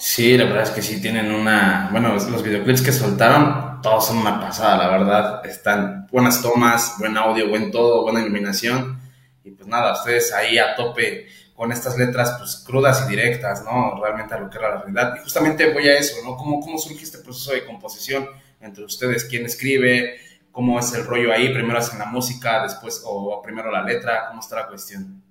[0.00, 1.88] Sí, la verdad es que sí tienen una.
[1.90, 5.44] Bueno, los videoclips que soltaron, todos son una pasada, la verdad.
[5.44, 9.00] Están buenas tomas, buen audio, buen todo, buena iluminación.
[9.42, 11.26] Y pues nada, ustedes ahí a tope
[11.58, 14.00] con estas letras pues crudas y directas, ¿no?
[14.02, 15.16] Realmente a lo que era la realidad.
[15.16, 16.36] Y justamente voy a eso, ¿no?
[16.36, 18.28] ¿Cómo, cómo surge este proceso de composición
[18.60, 19.24] entre ustedes?
[19.26, 20.20] ¿Quién escribe?
[20.52, 21.52] ¿Cómo es el rollo ahí?
[21.52, 24.28] ¿Primero hacen la música, después, o primero la letra?
[24.28, 25.22] ¿Cómo está la cuestión?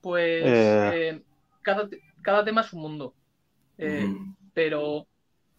[0.00, 0.90] Pues Eh.
[1.10, 1.22] eh,
[1.62, 1.88] cada,
[2.22, 3.14] cada tema es un mundo.
[3.78, 4.08] Eh,
[4.54, 5.06] pero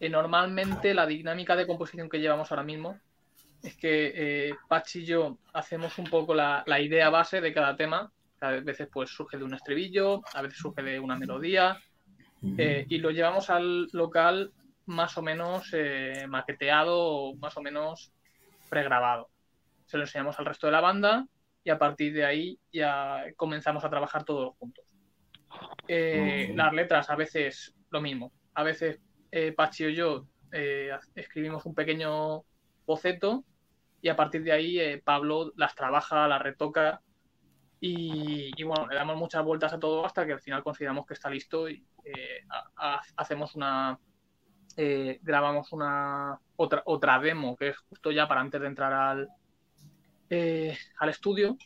[0.00, 3.00] eh, normalmente la dinámica de composición que llevamos ahora mismo
[3.62, 4.12] es que
[4.50, 8.12] eh, Pachi y yo hacemos un poco la, la idea base de cada tema.
[8.42, 11.80] A veces pues surge de un estribillo, a veces surge de una melodía,
[12.58, 14.52] eh, y lo llevamos al local
[14.86, 18.12] más o menos eh, maqueteado o más o menos
[18.68, 19.28] pregrabado.
[19.86, 21.26] Se lo enseñamos al resto de la banda
[21.62, 24.84] y a partir de ahí ya comenzamos a trabajar todos juntos.
[25.86, 26.52] Eh.
[26.56, 28.32] Las letras a veces lo mismo.
[28.54, 29.00] A veces
[29.56, 30.26] Pachi o yo
[31.14, 32.42] escribimos un pequeño
[32.84, 33.44] boceto
[34.00, 37.00] y a partir de ahí Pablo las trabaja, las retoca
[37.82, 41.14] y, y, bueno, le damos muchas vueltas a todo hasta que al final consideramos que
[41.14, 43.98] está listo y eh, ha- ha- hacemos una
[44.76, 49.28] eh, grabamos una otra otra demo que es justo ya para antes de entrar al
[50.30, 51.56] eh, al estudio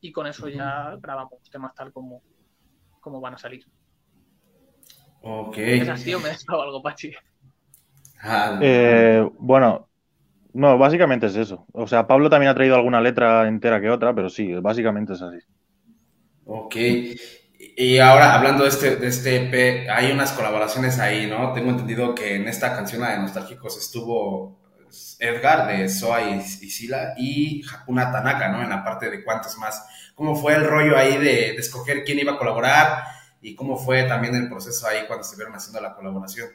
[0.00, 2.22] y con eso ya grabamos temas tal como
[3.00, 3.64] como van a salir.
[5.22, 5.58] Ok.
[5.76, 7.12] ¿Es así o me he dejado algo, Pachi?
[8.22, 9.88] Ah, Eh, bueno,
[10.54, 11.66] no, básicamente es eso.
[11.72, 15.22] O sea, Pablo también ha traído alguna letra entera que otra, pero sí, básicamente es
[15.22, 15.38] así.
[16.46, 16.76] Ok.
[17.78, 21.52] Y ahora, hablando de este, de este EP, hay unas colaboraciones ahí, ¿no?
[21.52, 24.58] Tengo entendido que en esta canción la de Nostálgicos estuvo
[25.18, 28.62] Edgar de Soa y, y Sila y Hakuna Tanaka, ¿no?
[28.62, 29.84] En la parte de cuántos más.
[30.14, 33.04] ¿Cómo fue el rollo ahí de, de escoger quién iba a colaborar
[33.42, 36.48] y cómo fue también el proceso ahí cuando estuvieron haciendo la colaboración?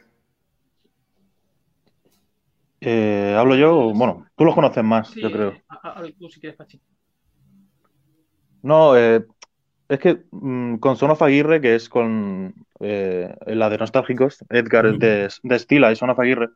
[2.80, 3.92] Eh, ¿hablo yo?
[3.94, 5.54] Bueno, tú los conoces más, Sí, yo creo.
[5.68, 6.80] a- a- si quieres, Pachi.
[8.62, 9.24] No, eh,
[9.92, 14.96] es que mm, con Son of Aguirre, que es con eh, la de Nostálgicos, Edgar
[14.96, 16.48] de, de Stila y Son of Aguirre,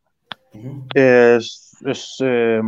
[0.94, 2.62] es, es, eh,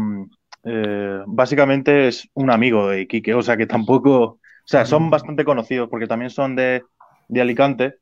[0.64, 5.42] eh, básicamente es un amigo de Iquique, o sea que tampoco, o sea, son bastante
[5.42, 6.82] conocidos porque también son de,
[7.28, 7.94] de Alicante,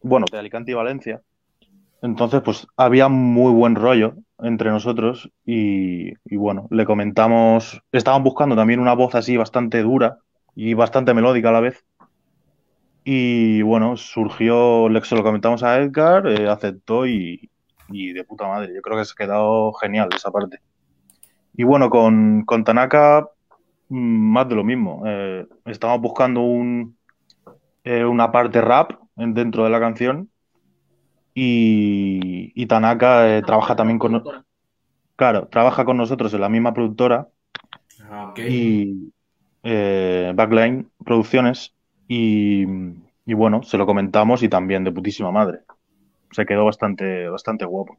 [0.00, 1.20] bueno, de Alicante y Valencia.
[2.00, 8.56] Entonces, pues había muy buen rollo entre nosotros y, y bueno, le comentamos, estaban buscando
[8.56, 10.18] también una voz así bastante dura
[10.54, 11.84] y bastante melódica a la vez.
[13.04, 17.50] Y bueno, surgió, se lo comentamos a Edgar, eh, aceptó y,
[17.88, 18.74] y de puta madre.
[18.74, 20.60] Yo creo que se ha quedado genial esa parte.
[21.54, 23.28] Y bueno, con, con Tanaka,
[23.88, 23.96] mm,
[24.32, 25.02] más de lo mismo.
[25.06, 26.98] Eh, estamos buscando un,
[27.84, 30.30] eh, una parte rap en- dentro de la canción.
[31.34, 34.46] Y, y Tanaka trabaja también con, no- Productora.
[35.16, 37.28] claro, trabaja con nosotros en la misma productora
[38.08, 38.38] Ah, ok.
[38.46, 39.12] y
[39.62, 41.74] Backline Producciones
[42.08, 42.64] y,
[43.34, 45.60] bueno, se lo comentamos y también de putísima madre.
[46.30, 47.98] Se quedó bastante, bastante guapo.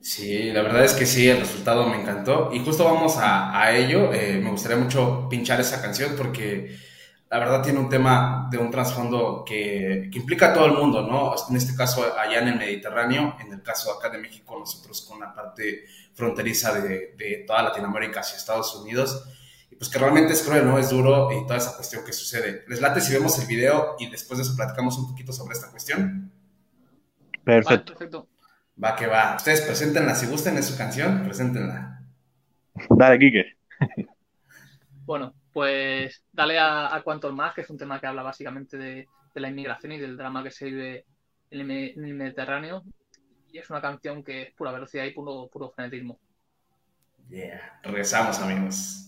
[0.00, 2.50] Sí, la verdad es que sí, el resultado me encantó.
[2.52, 4.12] Y justo vamos a, a ello.
[4.12, 6.76] Eh, me gustaría mucho pinchar esa canción porque
[7.30, 11.02] la verdad tiene un tema de un trasfondo que, que implica a todo el mundo,
[11.02, 11.34] ¿no?
[11.50, 15.20] En este caso allá en el Mediterráneo, en el caso acá de México, nosotros con
[15.20, 15.84] la parte
[16.14, 19.24] fronteriza de, de toda Latinoamérica hacia Estados Unidos.
[19.78, 20.76] Pues que realmente es cruel, ¿no?
[20.76, 22.64] Es duro y toda esa cuestión que sucede.
[22.66, 25.70] ¿Les late si vemos el video y después de eso platicamos un poquito sobre esta
[25.70, 26.32] cuestión?
[27.44, 27.92] Perfecto.
[27.92, 28.28] perfecto.
[28.82, 29.36] Va que va.
[29.36, 32.02] Ustedes preséntenla, si gusten es su canción, preséntenla.
[32.90, 33.56] Dale, Quique.
[35.04, 39.06] Bueno, pues dale a, a Quantum Más, que es un tema que habla básicamente de,
[39.34, 41.06] de la inmigración y del drama que se vive
[41.50, 42.82] en el, Me- en el Mediterráneo.
[43.50, 46.18] Y es una canción que es pura velocidad y puro, puro frenetismo.
[47.30, 47.80] Yeah.
[47.82, 49.07] Regresamos, amigos.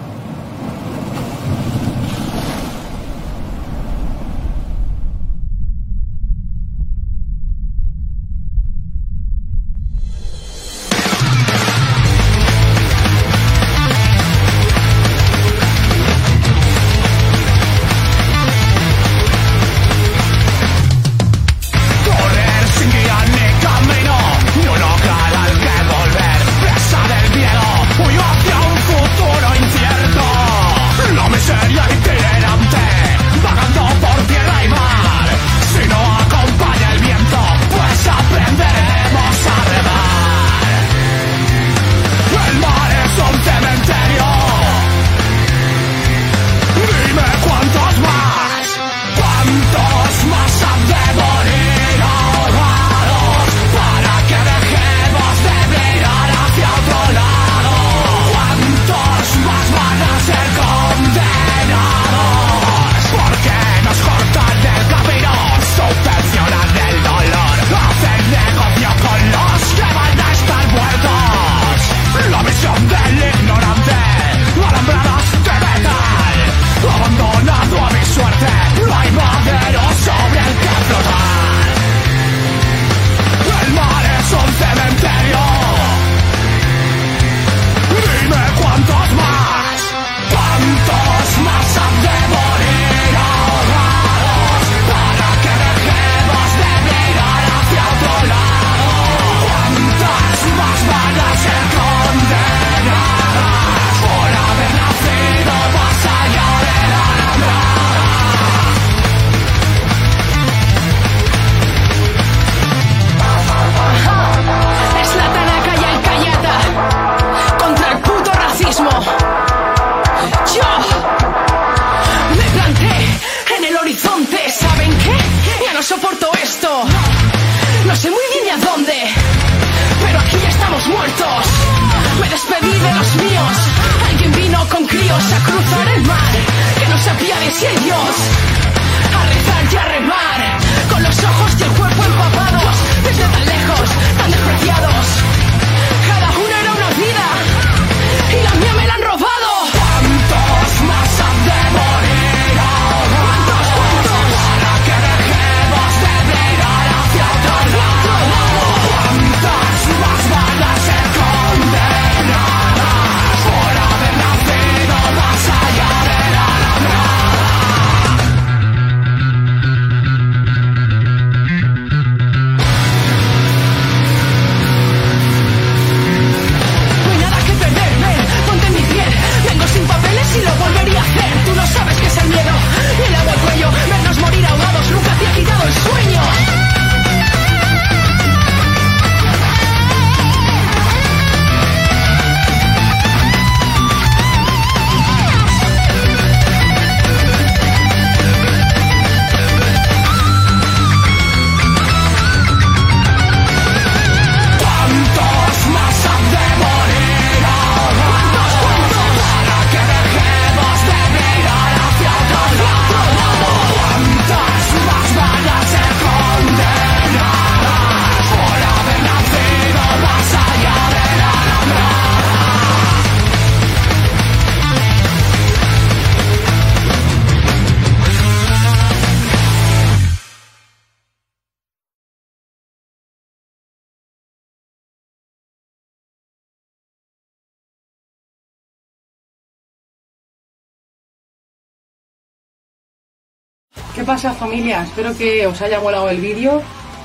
[244.21, 244.83] ¿Qué pasa familia?
[244.83, 246.61] Espero que os haya molado el vídeo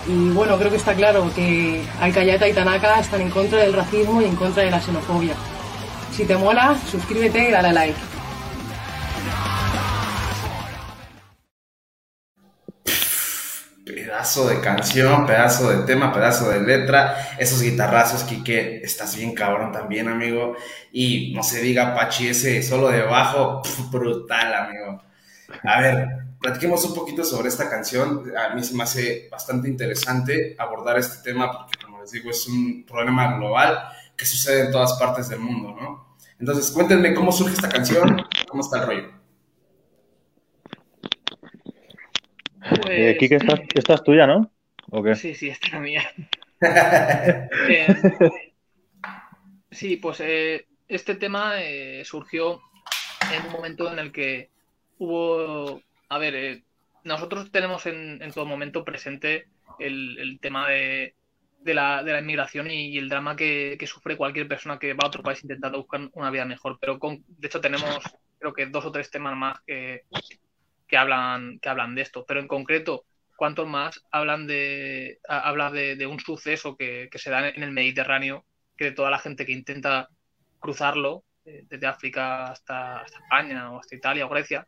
[0.07, 4.21] y bueno, creo que está claro que Alcayata y Tanaka están en contra del racismo
[4.21, 5.33] y en contra de la xenofobia.
[6.13, 7.99] Si te mola, suscríbete y dale like.
[13.87, 17.17] Pedazo de canción, pedazo de tema, pedazo de letra.
[17.39, 20.55] Esos guitarrazos, Quique, estás bien cabrón también, amigo.
[20.93, 25.03] Y no se diga, Pachi, ese solo de bajo, brutal, amigo.
[25.63, 28.33] A ver, platiquemos un poquito sobre esta canción.
[28.37, 32.47] A mí se me hace bastante interesante abordar este tema porque, como les digo, es
[32.47, 33.79] un problema global
[34.17, 36.17] que sucede en todas partes del mundo, ¿no?
[36.39, 39.11] Entonces, cuéntenme cómo surge esta canción, cómo está el rollo.
[42.89, 44.51] Eh, Pues, Kike, esta, esta es tuya, ¿no?
[44.91, 45.15] ¿O qué?
[45.15, 46.03] Sí, sí, esta es la mía.
[47.69, 47.95] Eh,
[49.71, 52.61] sí, pues eh, este tema eh, surgió
[53.29, 54.51] en un momento en el que
[54.99, 56.65] hubo, a ver, eh,
[57.05, 59.49] nosotros tenemos en, en todo momento presente
[59.79, 61.15] el, tema de,
[61.65, 65.43] la, de inmigración y, el drama que, sufre cualquier persona que va a otro país
[65.43, 66.79] intentando buscar una vida mejor.
[66.81, 67.99] Pero con, de hecho tenemos
[68.39, 70.03] creo que dos o tres temas más que,
[70.97, 72.25] hablan, que hablan de esto.
[72.27, 73.05] Pero en concreto,
[73.37, 77.63] ¿cuántos más hablan de, a- habla de, de un suceso que, que se da en
[77.63, 78.45] el Mediterráneo,
[78.77, 80.09] que de toda la gente que intenta
[80.59, 84.67] cruzarlo, eh, desde África hasta, hasta España o hasta Italia o Grecia,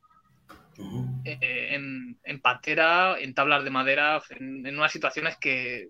[1.25, 5.89] eh, en, en patera, en tablas de madera, en, en unas situaciones que,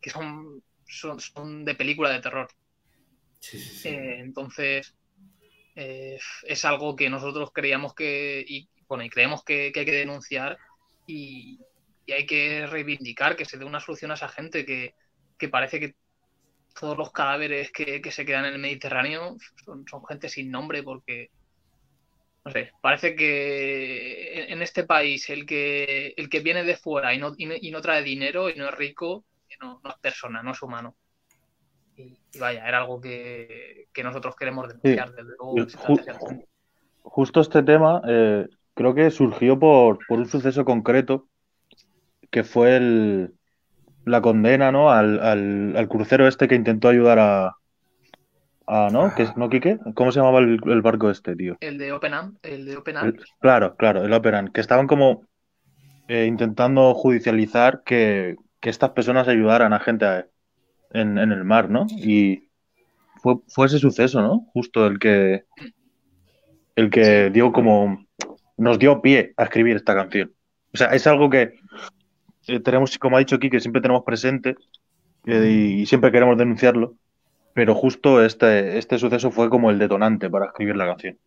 [0.00, 2.48] que son, son, son de película de terror.
[3.40, 3.88] Sí, sí, sí.
[3.88, 4.94] Eh, entonces,
[5.76, 9.92] eh, es algo que nosotros creíamos que, y, bueno, y creemos que, que hay que
[9.92, 10.58] denunciar
[11.06, 11.58] y,
[12.06, 14.94] y hay que reivindicar que se dé una solución a esa gente que,
[15.38, 15.94] que parece que
[16.78, 20.82] todos los cadáveres que, que se quedan en el Mediterráneo son, son gente sin nombre
[20.82, 21.30] porque,
[22.44, 27.18] no sé, parece que en, este país el que, el que viene de fuera y
[27.18, 29.24] no, y no, trae dinero y no es rico,
[29.60, 30.94] no, no es persona, no es humano.
[31.96, 35.54] Y, y vaya, era algo que, que nosotros queremos denunciar, desde luego.
[35.54, 36.46] Ju-.
[37.02, 41.28] Justo este tema eh, creo que surgió por, por un suceso concreto
[42.30, 43.34] que fue el,
[44.04, 44.90] la condena, ¿no?
[44.90, 47.56] Al, al, al crucero este que intentó ayudar a,
[48.66, 49.14] a ¿no?
[49.14, 49.78] ¿Que es, ¿no, Quique?
[49.94, 51.56] ¿Cómo se llamaba el, el barco este, tío?
[51.60, 54.86] El de Open Am, el de Open El- Am, claro, claro, el Operan, que estaban
[54.86, 55.24] como
[56.08, 60.26] eh, intentando judicializar que, que estas personas ayudaran a gente a-
[60.92, 61.86] en, en el mar, ¿no?
[61.90, 62.48] Y
[63.22, 64.46] fue, fue ese suceso, ¿no?
[64.52, 65.44] Justo el que
[66.76, 68.04] el que dio como
[68.56, 70.32] nos dio pie a escribir esta canción.
[70.72, 71.54] O sea, es algo que
[72.48, 74.56] eh, tenemos, como ha dicho aquí, que siempre tenemos presente
[75.26, 76.96] eh, y, y siempre queremos denunciarlo,
[77.54, 81.18] pero justo este, este suceso fue como el detonante para escribir la canción.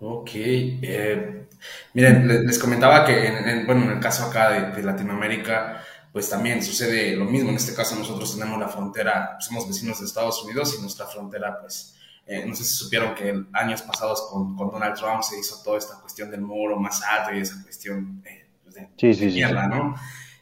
[0.00, 1.48] Ok, eh,
[1.94, 5.82] miren, le- les comentaba que en, en- bueno, en el caso acá de, de Latinoamérica,
[6.12, 7.50] pues también sucede lo mismo.
[7.50, 11.06] En este caso nosotros tenemos la frontera, pues, somos vecinos de Estados Unidos y nuestra
[11.06, 11.96] frontera, pues,
[12.26, 15.78] eh, no sé si supieron que años pasados con, con Donald Trump se hizo toda
[15.78, 19.32] esta cuestión del muro más alto y esa cuestión eh, pues, de, Sí, sí, de
[19.32, 19.68] sí, mierda, sí.
[19.68, 19.94] ¿no?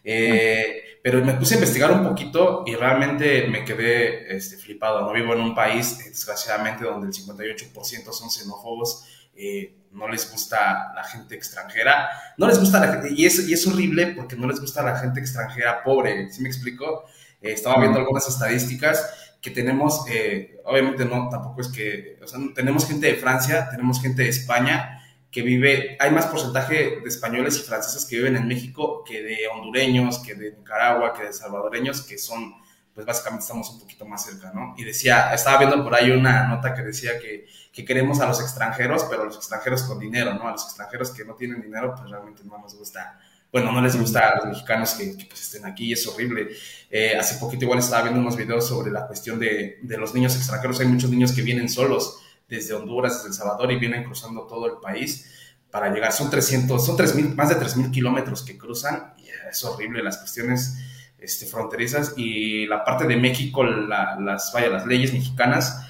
[0.04, 5.02] Eh, pero me puse a investigar un poquito y realmente me quedé este, flipado.
[5.02, 9.06] No vivo en un país, eh, desgraciadamente, donde el 58% son xenófobos.
[9.36, 12.10] eh, no les gusta la gente extranjera.
[12.36, 14.98] No les gusta la gente, y es, y es horrible porque no les gusta la
[14.98, 16.28] gente extranjera pobre.
[16.32, 17.04] ¿Sí me explico?
[17.40, 19.08] Eh, estaba viendo algunas estadísticas
[19.40, 24.02] que tenemos, eh, obviamente no, tampoco es que, o sea, tenemos gente de Francia, tenemos
[24.02, 25.05] gente de España
[25.36, 29.40] que vive, hay más porcentaje de españoles y franceses que viven en México que de
[29.52, 32.54] hondureños, que de Nicaragua, que de salvadoreños, que son,
[32.94, 34.72] pues básicamente estamos un poquito más cerca, ¿no?
[34.78, 38.40] Y decía, estaba viendo por ahí una nota que decía que, que queremos a los
[38.40, 40.48] extranjeros, pero a los extranjeros con dinero, ¿no?
[40.48, 43.20] A los extranjeros que no tienen dinero, pues realmente no nos gusta,
[43.52, 46.48] bueno, no les gusta a los mexicanos que, pues estén aquí, es horrible.
[46.88, 50.34] Eh, hace poquito igual estaba viendo unos videos sobre la cuestión de, de los niños
[50.34, 54.42] extranjeros, hay muchos niños que vienen solos desde Honduras, desde El Salvador y vienen cruzando
[54.46, 55.30] todo el país
[55.70, 56.12] para llegar.
[56.12, 60.76] Son 300, son 3.000, más de 3.000 kilómetros que cruzan y es horrible las cuestiones
[61.18, 65.82] este, fronterizas y la parte de México, la- las, vaya, las leyes mexicanas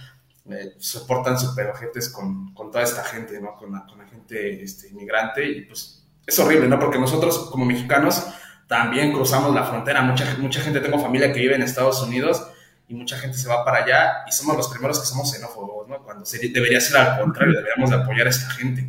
[0.50, 3.56] eh, se portan súper ojetes con, con toda esta gente, ¿no?
[3.56, 6.78] Con la, con la gente este, inmigrante y pues es horrible, ¿no?
[6.78, 8.26] Porque nosotros como mexicanos
[8.68, 10.02] también cruzamos la frontera.
[10.02, 12.46] Mucha, mucha gente, tengo familia que vive en Estados Unidos
[12.88, 16.02] y mucha gente se va para allá y somos los primeros que somos xenófobos, ¿no?
[16.04, 18.88] Cuando sería- debería ser al contrario, deberíamos de apoyar a esta gente.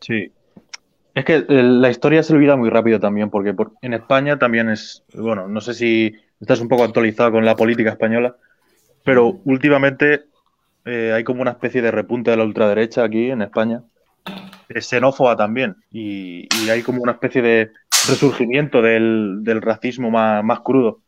[0.00, 0.32] Sí.
[1.14, 4.68] Es que eh, la historia se olvida muy rápido también, porque por- en España también
[4.70, 8.36] es, bueno, no sé si estás un poco actualizado con la política española,
[9.04, 10.24] pero últimamente
[10.84, 13.82] eh, hay como una especie de repunte de la ultraderecha aquí en España,
[14.68, 17.70] es xenófoba también, y, y hay como una especie de
[18.08, 21.00] resurgimiento del, del racismo más, más crudo.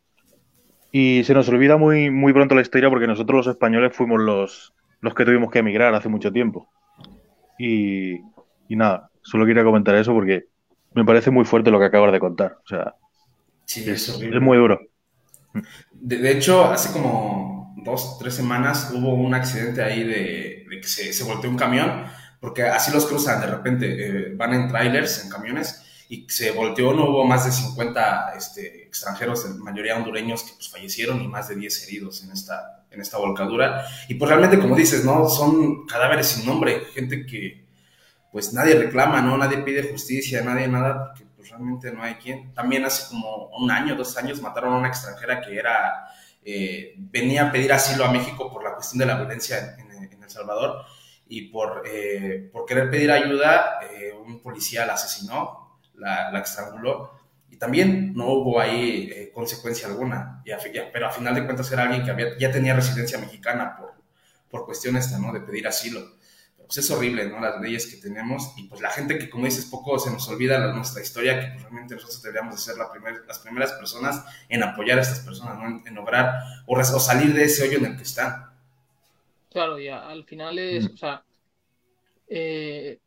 [0.91, 4.75] Y se nos olvida muy, muy pronto la historia porque nosotros los españoles fuimos los,
[5.01, 6.69] los que tuvimos que emigrar hace mucho tiempo.
[7.59, 8.15] Y,
[8.69, 10.47] y nada, solo quería comentar eso porque
[10.95, 12.59] me parece muy fuerte lo que acabas de contar.
[12.65, 12.95] O sea,
[13.67, 14.37] Sí, es, es horrible.
[14.37, 14.81] es muy duro.
[15.93, 20.89] De, de hecho, hace como dos, tres semanas hubo un accidente ahí de, de que
[20.89, 22.05] se, se volteó un camión,
[22.41, 26.95] porque así los cruzan de repente, eh, van en trailers, en camiones, y se volteó,
[26.95, 31.49] no hubo más de 50 este, extranjeros, en mayoría hondureños, que pues, fallecieron y más
[31.49, 33.85] de 10 heridos en esta, en esta volcadura.
[34.09, 35.29] Y pues realmente, como dices, ¿no?
[35.29, 37.67] Son cadáveres sin nombre, gente que
[38.33, 39.37] pues nadie reclama, ¿no?
[39.39, 42.53] Nadie pide justicia, nadie nada, porque pues realmente no hay quien.
[42.55, 46.09] También hace como un año, dos años, mataron a una extranjera que era,
[46.45, 50.13] eh, venía a pedir asilo a México por la cuestión de la violencia en, en-
[50.13, 50.85] en El Salvador
[51.29, 55.68] y por, eh, por querer pedir ayuda, eh, un policía la asesinó,
[55.99, 57.13] la, la estranguló
[57.51, 61.35] y también no hubo ahí eh, consecuencia alguna, y a fi- ya- pero a final
[61.35, 63.95] de cuentas era alguien que había, ya tenía residencia mexicana por,
[64.51, 65.33] por cuestión esta, ¿no?
[65.33, 66.01] De pedir asilo.
[66.57, 67.41] Pero, pues es horrible, ¿no?
[67.41, 70.59] Las leyes que tenemos y pues la gente que, como dices, poco se nos olvida
[70.59, 74.23] la- nuestra historia, que pues, realmente nosotros deberíamos de ser la primer- las primeras personas
[74.51, 75.67] en apoyar a estas personas, ¿no?
[75.69, 76.35] En, en lograr
[76.67, 78.45] o, res- o salir de ese hoyo en el que están.
[79.51, 80.95] Claro, y a- al final es, Mm.
[80.95, 81.23] o sea,
[82.29, 82.99] eh,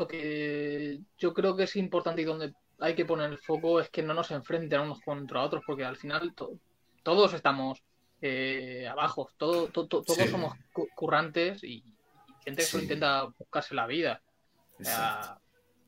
[0.00, 3.90] lo que yo creo que es importante y donde hay que poner el foco es
[3.90, 6.58] que no nos enfrenten unos contra otros, porque al final to-
[7.02, 7.82] todos estamos
[8.22, 10.28] eh, abajo, todo, to- to- todos Sí.
[10.28, 11.82] somos cu- currantes y,
[12.44, 14.22] gente que solo intenta buscarse la vida.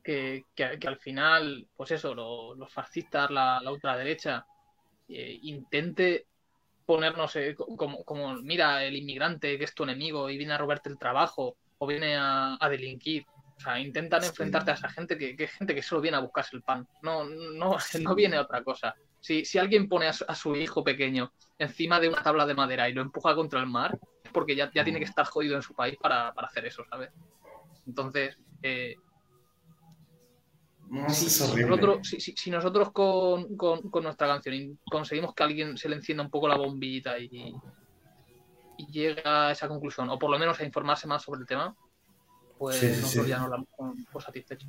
[0.03, 4.45] Que, que- que al final, pues eso, lo- los fascistas, la, la ultraderecha,
[5.09, 6.27] eh, intente
[6.85, 10.59] ponernos eh, co- como, como, mira, el inmigrante que es tu enemigo y viene a
[10.59, 13.25] robarte el trabajo o viene a, a delinquir.
[13.57, 14.28] O sea, intentan Sí.
[14.28, 16.86] enfrentarte a esa gente que, que es gente que solo viene a buscarse el pan.
[17.03, 18.94] No, no, no viene a otra cosa.
[19.20, 22.55] Si, si alguien pone a su, a su hijo pequeño encima de una tabla de
[22.55, 25.55] madera y lo empuja contra el mar, es porque ya, ya tiene que estar jodido
[25.55, 27.11] en su país para, para hacer eso, ¿sabes?
[27.86, 28.96] Entonces, eh,
[30.88, 35.42] No, si, si nosotros, si, si- si nosotros con, con- con nuestra canción conseguimos que
[35.42, 37.55] alguien se le encienda un poco la bombillita y,
[38.76, 41.74] y llega a esa conclusión, o por lo menos a informarse más sobre el tema,
[42.63, 44.69] pues Sí, sí, nosotros ya nos damos por, por satisfechos.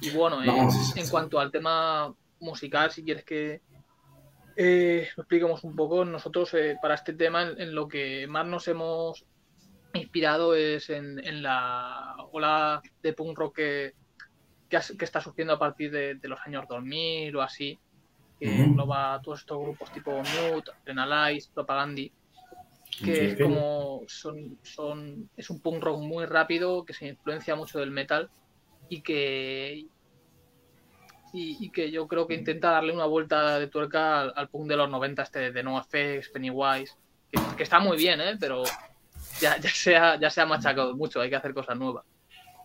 [0.00, 3.60] Y bueno, No, eh, en cuanto al tema musical, si quieres que
[4.56, 8.46] eh, lo expliquemos un poco, nosotros eh, para este tema en, en lo que más
[8.46, 9.24] nos hemos
[9.92, 13.94] inspirado es en, en la ola de punk rock que,
[14.70, 17.78] que, has- que está surgiendo a partir de, de los años 2000 o así,
[18.38, 22.10] que engloba todos estos grupos tipo Mute, Adrenalize, Propagandi,
[23.02, 27.78] que es como son, son es un punk rock muy rápido que se influencia mucho
[27.78, 28.30] del metal
[28.88, 29.86] y que
[31.32, 34.68] y, y que yo creo que intenta darle una vuelta de tuerca al, al punk
[34.68, 36.94] de los 90, este de NoFX, Pennywise,
[37.30, 38.36] que, que está muy bien, ¿eh?
[38.38, 38.64] pero
[39.40, 42.04] ya, ya, se ha, ya se ha machacado mucho, hay que hacer cosas nuevas.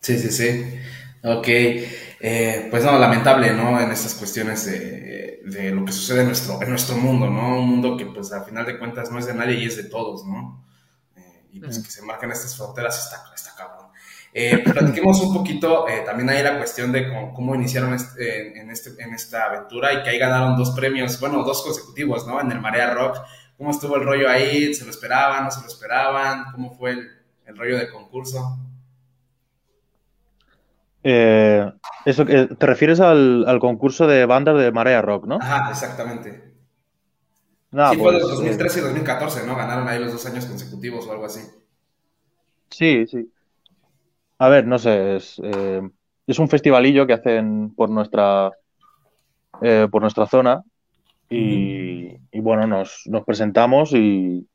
[0.01, 0.79] Sí, sí, sí.
[1.25, 1.47] Ok.
[1.47, 3.79] Eh, pues no, lamentable, ¿no?
[3.79, 7.59] En estas cuestiones de, de lo que sucede en nuestro, en nuestro mundo, ¿no?
[7.59, 9.85] Un mundo que, pues, al final de cuentas no es de nadie y es de
[9.85, 10.63] todos, ¿no?
[11.15, 13.87] Eh, y pues que se marcan estas fronteras está, está cabrón.
[14.33, 18.49] Eh, pues, platiquemos un poquito eh, también ahí la cuestión de cómo, cómo iniciaron este-
[18.51, 22.27] en, en este, en esta aventura y que ahí ganaron dos premios, bueno, dos consecutivos,
[22.27, 22.39] ¿no?
[22.41, 23.17] En el Marea Rock.
[23.57, 24.73] ¿Cómo estuvo el rollo ahí?
[24.73, 25.45] ¿Se lo esperaban?
[25.45, 26.45] ¿No se lo esperaban?
[26.51, 27.09] ¿Cómo fue el,
[27.45, 28.59] el rollo de concurso?
[31.07, 31.71] Eh,
[32.05, 35.37] eso, que- ¿te refieres al, al concurso de bandas de Marea Rock, no?
[35.37, 36.41] Ajá, exactamente.
[37.71, 39.55] Nada, sí, fue pues, eh, 2013 y 2014, ¿no?
[39.55, 41.41] Ganaron ahí los dos años consecutivos o algo así.
[42.69, 43.31] Sí, sí.
[44.39, 45.81] A ver, no sé, es, eh,
[46.27, 48.51] es un festivalillo que hacen por nuestra,
[49.61, 50.63] eh, por nuestra zona
[51.29, 54.47] y, y bueno, nos, nos presentamos y,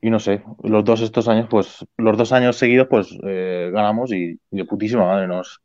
[0.00, 4.12] y no sé, los dos estos años, pues los dos años seguidos, pues eh, ganamos
[4.12, 5.60] y, y de putísima madre nos,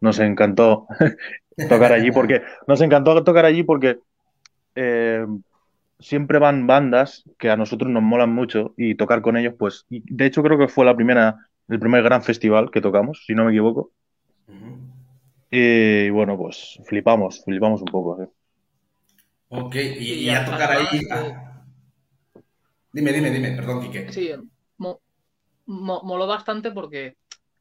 [0.00, 0.86] nos encantó
[1.68, 3.98] tocar allí porque nos encantó tocar allí porque
[4.74, 5.26] eh,
[5.98, 10.02] siempre van bandas que a nosotros nos molan mucho y tocar con ellos, pues, y
[10.14, 11.36] de hecho creo que fue la primera,
[11.68, 13.92] el primer gran festival que tocamos, si no me equivoco.
[15.50, 18.22] Y bueno, pues flipamos, flipamos un poco.
[18.22, 18.28] ¿eh?
[19.48, 21.00] Ok, y, Y y a tocar ahí.
[21.10, 21.47] ah.
[22.98, 24.06] Dime, dime, dime, perdón, Quique.
[24.10, 24.32] Sí,
[24.78, 25.00] mo-
[25.66, 27.16] mo- moló bastante porque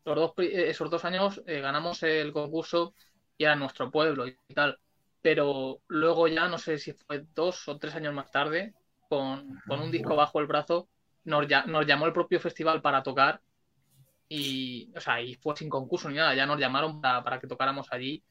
[0.06, 2.94] los dos, eh, esos dos años eh, ganamos el concurso
[3.38, 4.80] y era nuestro pueblo y tal.
[5.22, 8.76] Pero luego ya, no sé si fue dos o tres años más tarde,
[9.10, 10.90] con, con un disco bajo el brazo,
[11.26, 13.42] nos, nos llamó el propio festival para tocar
[14.30, 17.48] y, o sea, y fue sin concurso ni nada, ya nos llamaron para, para que
[17.48, 18.24] tocáramos allí,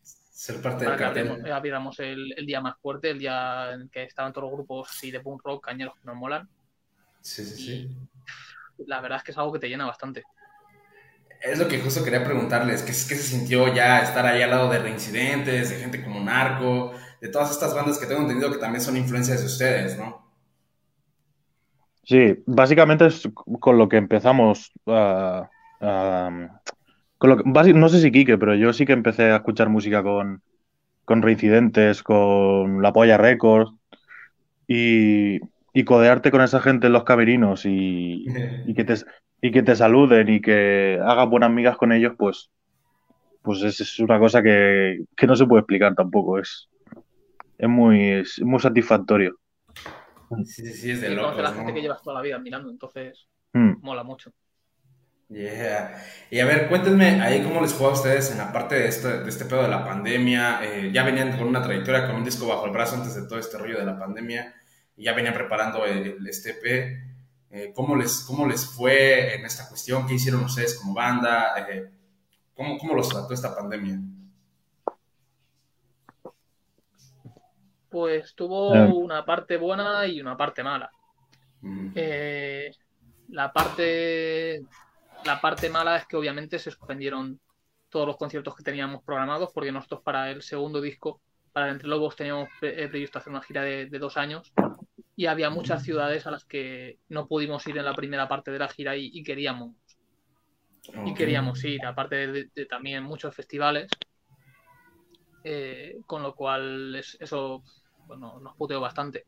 [0.42, 1.26] Ser parte del que cartel.
[1.28, 4.88] abriéramos, abriéramos el, el día más fuerte, el día en que estaban todos los grupos
[4.90, 6.48] así de punk rock, cañeros que nos molan.
[7.32, 7.86] Sí, sí, sí.
[8.86, 10.26] La verdad es que es algo que te llena bastante.
[11.40, 14.68] Es lo que justo quería preguntarles, ¿qué, qué se sintió ya estar ahí al lado
[14.70, 18.82] de reincidentes, de gente como Narco, de todas estas bandas que tengo entendido que también
[18.82, 20.26] son influencias de ustedes, ¿no?
[22.04, 23.28] Sí, básicamente es
[23.60, 25.50] con lo que empezamos a,
[25.80, 26.60] a-
[27.18, 30.02] con lo que- no sé si Quique, pero yo sí que empecé a escuchar música
[30.02, 30.42] con,
[31.04, 33.72] con Reincidentes, con La Polla Records
[34.68, 35.40] y,
[35.76, 38.24] y codearte con esa gente en los camerinos y,
[38.64, 38.94] y que te,
[39.42, 42.50] y que te saluden y que hagas buenas migas con ellos, pues,
[43.42, 46.38] pues es, es una cosa que, que no se puede explicar tampoco.
[46.38, 46.70] Es,
[47.58, 49.36] es muy, es muy satisfactorio.
[50.46, 52.70] Sí, sí, sí, es de Y a la gente que llevas toda la vida mirando,
[52.70, 53.74] entonces Mm.
[53.82, 54.30] mola mucho.
[55.28, 55.94] Yeah.
[56.30, 59.08] Y a ver, cuéntenme ahí cómo les fue a ustedes en la parte de este,
[59.24, 60.60] de este pedo de la pandemia.
[60.62, 63.38] Eh, ya venían con una trayectoria con un disco bajo el brazo antes de todo
[63.38, 64.54] este rollo de la pandemia
[64.96, 67.02] ya venían preparando el, el este EP.
[67.50, 70.06] Eh, ¿cómo, les, ¿Cómo les fue en esta cuestión?
[70.06, 71.54] ¿Qué hicieron ustedes como banda?
[71.70, 71.90] Eh,
[72.54, 73.98] ¿cómo, ¿Cómo los trató esta pandemia?
[77.88, 78.90] Pues tuvo Eh.
[78.92, 80.90] una parte buena y una parte mala.
[81.60, 81.92] Mm.
[81.94, 82.70] Eh,
[83.28, 84.62] la parte
[85.24, 87.40] la parte mala es que obviamente se suspendieron
[87.88, 91.20] todos los conciertos que teníamos programados porque nosotros para el segundo disco,
[91.52, 94.52] para el Entre Lobos, teníamos pre- eh, previsto hacer una gira de, de dos años
[95.16, 98.58] y había muchas ciudades a las que no pudimos ir en la primera parte de
[98.60, 99.74] la gira y, y queríamos
[101.04, 103.88] y queríamos ir, aparte de, de también muchos festivales,
[105.44, 107.62] eh, con lo cual es- eso
[108.06, 109.26] bueno, nos puteó bastante.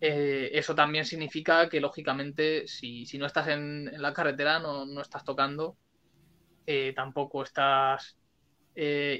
[0.00, 4.86] Eh, eso también significa que, lógicamente, si, si no estás en, en la carretera, no,
[4.86, 5.78] no estás tocando,
[6.66, 8.18] eh, tampoco estás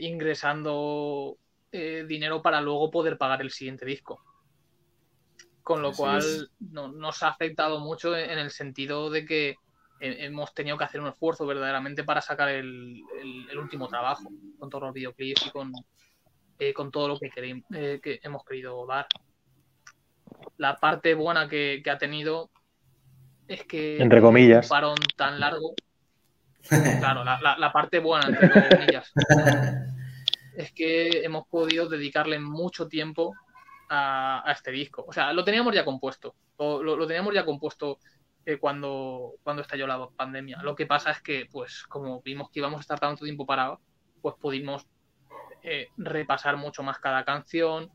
[0.01, 1.39] ingresando
[1.73, 4.26] dinero para luego poder pagar el siguiente disco.
[5.67, 6.51] Con lo Así cual es.
[6.61, 9.57] no- nos ha afectado mucho en, en el sentido de que
[9.99, 14.31] he- hemos tenido que hacer un esfuerzo verdaderamente para sacar el, el- el último trabajo,
[14.61, 15.73] con todos los videoclips y con,
[16.61, 19.09] eh, con todo lo que, querim- eh, que hemos querido dar.
[20.57, 22.49] La parte buena que, que ha tenido
[23.49, 24.67] es que Entre comillas.
[24.67, 25.75] un parón tan largo.
[27.01, 29.13] Claro, la, la- la parte buena, entre comillas,
[30.57, 33.35] es que hemos podido dedicarle mucho tiempo
[33.89, 35.05] a, este disco.
[35.07, 36.35] O sea, lo teníamos ya compuesto.
[36.59, 37.99] Lo, lo- teníamos ya compuesto
[38.45, 40.59] eh, cuando, cuando estalló la pandemia.
[40.63, 43.81] Lo que pasa es que, pues, como vimos que íbamos a estar tanto tiempo parados,
[44.23, 44.87] pues pudimos
[45.63, 47.91] eh, repasar mucho más cada canción.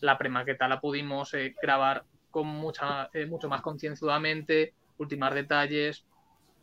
[0.00, 6.04] La premaqueta la pudimos eh, grabar con mucha, eh, mucho más concienzudamente, ultimar detalles,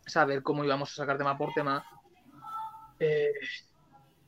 [0.05, 1.85] saber cómo íbamos a sacar tema por tema.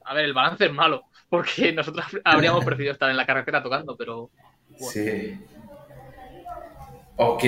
[0.05, 3.95] A ver, el balance es malo, porque nosotros habríamos preferido estar en la carretera tocando,
[3.95, 4.29] pero
[4.77, 5.39] Sí.
[7.17, 7.43] Ok.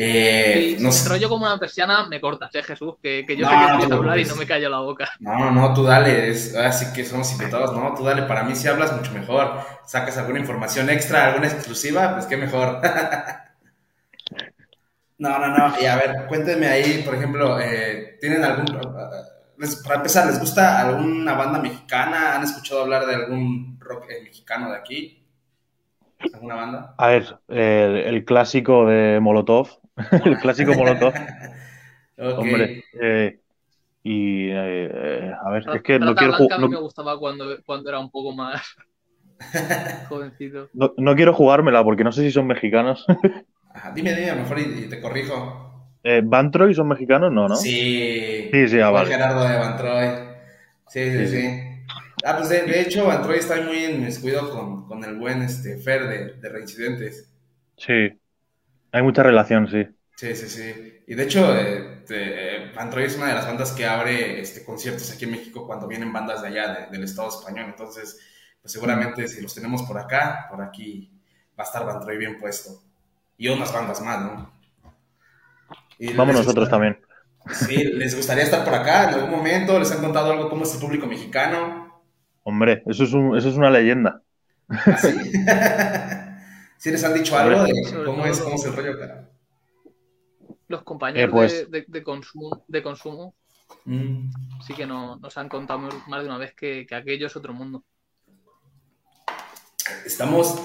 [0.00, 2.94] Eh, si no enrollo como una persiana, me cortas, ¿eh, Jesús?
[3.02, 5.10] Que, que yo No, sé que no a hablar y no me callo la boca.
[5.20, 8.54] No, no, no, tú dale, es, así que somos invitados, no, tú dale, para mí
[8.54, 12.80] si hablas mucho mejor, sacas alguna información extra, alguna exclusiva, pues qué mejor.
[15.18, 18.66] no, no, no, y a ver, cuéntenme ahí, por ejemplo, eh, ¿tienen algún,
[19.58, 22.36] les- para empezar, ¿les gusta alguna banda mexicana?
[22.36, 25.26] ¿Han escuchado hablar de algún rock eh, mexicano de aquí?
[26.32, 26.80] ¿Alguna banda?
[26.96, 29.68] A ver, el, el clásico de Molotov,
[30.24, 31.14] el clásico Molotov,
[32.34, 32.84] hombre.
[33.00, 33.40] eh,
[34.04, 37.18] y eh, a ver, es que no quiero, Blanca a ju- mí me no, gustaba
[37.18, 38.62] cuando, cuando era un poco más
[40.08, 40.70] jovencito.
[40.72, 43.04] no- no quiero jugármela porque no sé si son mexicanos.
[43.74, 45.67] Ajá, dime, dime, mejor y, y te corrijo.
[46.10, 47.32] Eh, ¿Van Troy son mexicanos?
[47.32, 47.56] No, ¿no?
[47.56, 48.50] Sí.
[48.52, 49.10] Sí, sí, ah, vale.
[49.10, 50.08] Gerardo de Van Troy.
[50.88, 51.64] Sí, sí, Sí, sí.
[52.24, 55.76] Ah, pues de, de hecho, Van Troy está muy inmiscuido con, con el buen este,
[55.78, 57.28] Fer de, de Reincidentes.
[57.76, 58.20] Sí.
[58.92, 59.86] Hay mucha relación, sí.
[60.16, 61.02] Sí, sí, sí.
[61.06, 64.64] Y de hecho, eh, eh, Van Troy es una de las bandas que abre este,
[64.64, 67.66] conciertos aquí en México cuando vienen bandas de allá, de- del Estado español.
[67.68, 68.18] Entonces,
[68.60, 71.10] pues seguramente si los tenemos por acá, por aquí
[71.58, 72.82] va a estar Van Troy bien puesto.
[73.36, 74.57] Y unas bandas más, ¿no?
[75.98, 76.98] Y Vamos nosotros también.
[77.52, 79.78] Sí, ¿les gustaría estar por acá en algún momento?
[79.78, 82.02] ¿Les han contado algo cómo es el público mexicano?
[82.42, 84.22] Hombre, eso es, un- eso es una leyenda.
[84.68, 85.08] ¿Así?
[86.78, 87.72] ¿Sí les han dicho algo de
[88.04, 89.28] cómo es, cómo es el rollo acá?
[90.68, 93.34] Los compañeros Eh, pues- de, de- de consumo, de consumo
[93.84, 94.30] Mm.
[94.66, 97.52] sí que no, nos han contado más de una vez que, que aquello es otro
[97.52, 97.84] mundo.
[100.06, 100.58] Estamos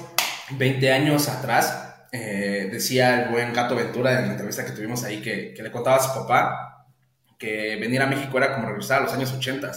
[0.58, 1.93] 20 años atrás.
[2.14, 5.72] Eh, decía el buen Gato Ventura en la entrevista que tuvimos ahí que, que le
[5.72, 6.88] contaba a su papá
[7.40, 9.72] que venir a México era como regresar a los años 80.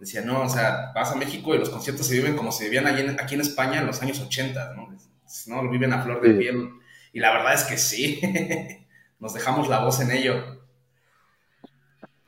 [0.00, 2.86] Decía, no, o sea, vas a México y los conciertos se viven como se vivían
[2.98, 4.96] en- aquí en España en los años 80, ¿no?
[5.46, 6.32] No, lo viven a flor de Sí.
[6.32, 6.70] piel.
[7.12, 8.20] Y la verdad es que sí.
[9.20, 10.64] Nos dejamos la voz en ello.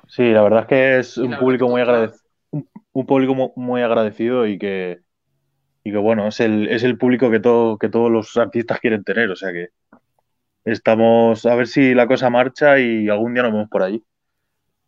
[0.09, 3.83] Sí, la verdad es que es un público muy agradecido, un, un público mu- muy
[3.83, 5.01] agradecido y que,
[5.87, 9.05] y que bueno, es el, es el público que, todo, que todos los artistas quieren
[9.05, 9.31] tener.
[9.31, 9.69] O sea que
[10.65, 14.05] estamos a ver si la cosa marcha y algún día nos vemos por allí.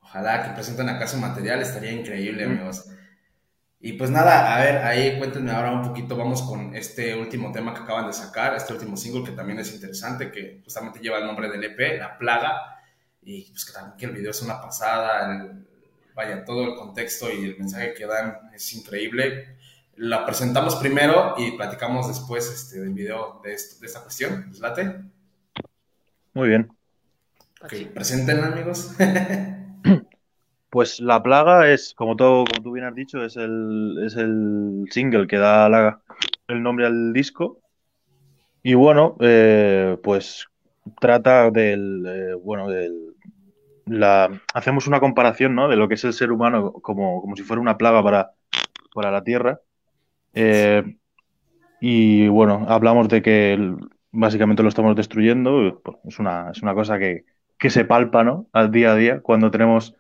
[0.01, 2.87] Ojalá que presenten acá su material, estaría increíble, amigos.
[3.81, 7.75] Y pues nada, a ver, ahí cuéntenme ahora un poquito, vamos con este último tema
[7.75, 11.27] que acaban de sacar, este último single que también es interesante, que justamente lleva el
[11.27, 12.79] nombre del EP, La Plaga,
[13.23, 15.67] y pues que también que el video es una pasada, el-
[16.15, 19.58] vaya, todo el contexto y el mensaje que dan es increíble.
[20.01, 24.61] La presentamos primero y platicamos después este, del video de, esto- de esta cuestión, ¿les
[24.61, 25.01] late?
[26.35, 26.69] Muy bien.
[27.61, 28.95] Ok, preséntenla, amigos.
[30.71, 34.85] Pues La Plaga es, como, todo, como tú bien has dicho, es el, es el
[34.91, 36.03] single que da la-
[36.47, 37.59] el nombre al disco.
[38.63, 40.47] Y bueno, eh, pues
[41.01, 43.15] trata del, eh, bueno, del,
[43.87, 45.69] la, hacemos una comparación, ¿no?
[45.69, 48.33] De lo que es el ser humano como, como si fuera una plaga para,
[48.95, 49.63] para la Tierra.
[50.41, 50.85] Eh,
[51.81, 53.77] y bueno, hablamos de que
[54.13, 55.81] básicamente lo estamos destruyendo.
[55.85, 57.25] Pues, Es una, es una cosa que,
[57.59, 58.45] que se palpa.
[58.53, 59.95] Al día a día, cuando tenemos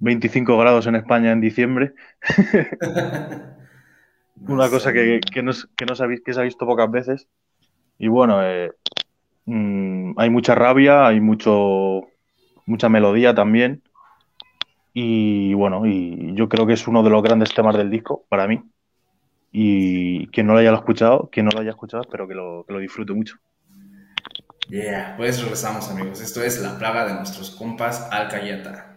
[0.00, 1.94] 25 grados en España en diciembre.
[4.48, 7.28] Una cosa que, que, no, que se ha, que se ha visto pocas veces.
[7.98, 8.72] Y bueno, eh,
[9.46, 12.02] mm, hay mucha rabia, hay mucho,
[12.66, 13.82] mucha melodía también.
[14.92, 18.46] Y bueno, y yo creo que es uno de los grandes temas del disco para
[18.48, 18.62] mí.
[19.52, 22.72] Y quien no lo haya escuchado, quien no lo haya escuchado, espero que lo, que
[22.72, 23.36] lo disfrute mucho.
[24.68, 26.20] Yeah, pues regresamos amigos.
[26.20, 28.96] Esto es la plaga de nuestros compas Alcayeta.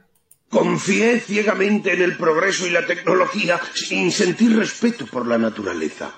[0.50, 6.12] Confié ciegamente en el progreso y la tecnología sin sentir respeto por la naturaleza.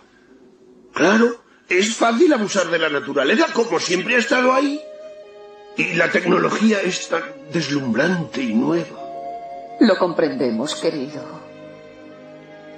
[0.93, 4.79] Claro, es fácil abusar de la naturaleza como siempre ha estado ahí.
[5.75, 8.99] Y la tecnología es tan deslumbrante y nueva.
[9.81, 11.40] Lo comprendemos, querido.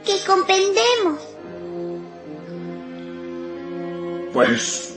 [0.05, 1.19] Que comprendemos.
[4.33, 4.89] Pues...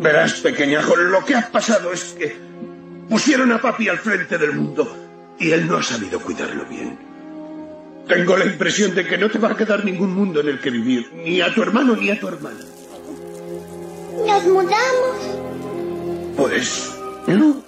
[0.00, 2.34] Verás, pequeñajo, lo que ha pasado es que
[3.08, 4.96] pusieron a papi al frente del mundo
[5.38, 6.98] y él no ha sabido cuidarlo bien.
[8.08, 10.70] Tengo la impresión de que no te va a quedar ningún mundo en el que
[10.70, 12.60] vivir, ni a tu hermano ni a tu hermana.
[14.26, 15.16] Nos mudamos.
[16.36, 16.92] Pues
[17.26, 17.62] no,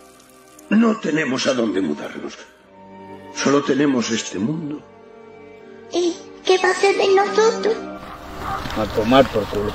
[0.70, 2.38] no tenemos a dónde mudarnos.
[3.34, 4.82] Solo tenemos este mundo.
[5.92, 6.14] ¿Y
[6.46, 7.76] qué va a ser de nosotros?
[8.78, 9.72] A tomar por culo.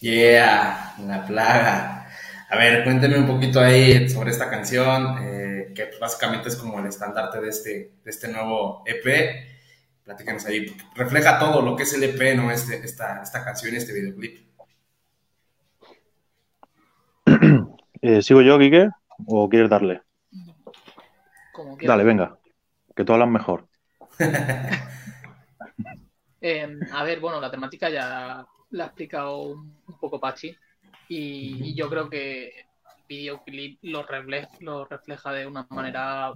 [0.00, 2.08] Yeah, la plaga.
[2.48, 6.86] A ver, cuénteme un poquito ahí sobre esta canción, eh, que básicamente es como el
[6.86, 9.46] estandarte de este, de este nuevo EP.
[10.02, 12.50] Platícanos ahí, refleja todo lo que es el EP, ¿no?
[12.50, 14.50] Este, esta, esta canción, este videoclip.
[18.02, 18.88] Eh, ¿Sigo yo, Quique?
[19.26, 20.00] ¿O quieres darle?
[21.52, 21.76] Como.
[21.76, 22.38] Dale, venga.
[22.96, 23.68] Que tú hablas mejor.
[26.42, 30.56] Eh, a ver, bueno, la temática ya la ha explicado un poco Pachi
[31.08, 32.64] y, y yo creo que el
[33.08, 36.32] videoclip lo, refle- lo refleja de una manera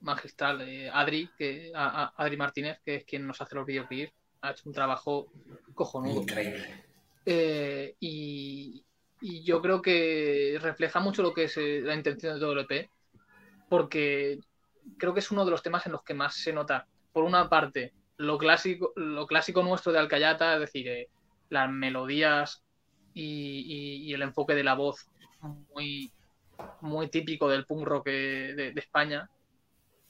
[0.00, 0.60] magistral.
[0.62, 4.12] Eh, Adri, que, a- a- Adri Martínez, que es quien nos hace los videoclips,
[4.42, 5.28] ha hecho un trabajo
[5.74, 6.22] cojonudo.
[6.22, 6.84] Increíble.
[7.26, 8.82] Eh, y,
[9.20, 12.60] y yo creo que refleja mucho lo que es eh, la intención de todo el
[12.60, 12.88] EP,
[13.68, 14.38] porque
[14.96, 17.48] creo que es uno de los temas en los que más se nota, por una
[17.48, 21.08] parte, lo clásico, lo clásico nuestro de Alcayata, es decir, eh,
[21.50, 22.62] las melodías
[23.12, 25.06] y, el enfoque de la voz
[25.40, 26.12] muy,
[26.80, 29.28] muy típico del punk rock eh, de, España,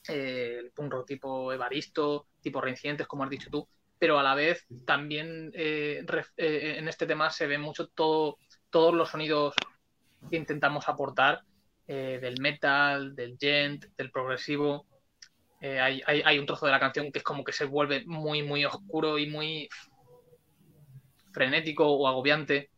[0.07, 3.67] eh, el punk rock tipo Evaristo, tipo Reincidentes, como has dicho tú,
[3.99, 6.03] pero a la vez también eh,
[6.37, 8.37] en este tema se ve mucho todo,
[8.69, 9.53] todos los sonidos
[10.29, 11.41] que intentamos aportar
[11.87, 14.85] del metal, del gent, del progresivo.
[15.59, 18.43] Hay, hay- hay un trozo de la canción que es como que se vuelve muy,
[18.43, 19.67] muy oscuro y muy
[21.31, 22.69] frenético o agobiante.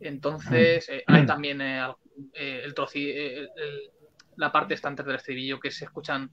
[0.00, 1.86] Entonces, eh, hay también eh,
[2.34, 3.90] eh, el troci- eh, el- el-
[4.36, 6.30] la parte antes del estribillo que se escuchan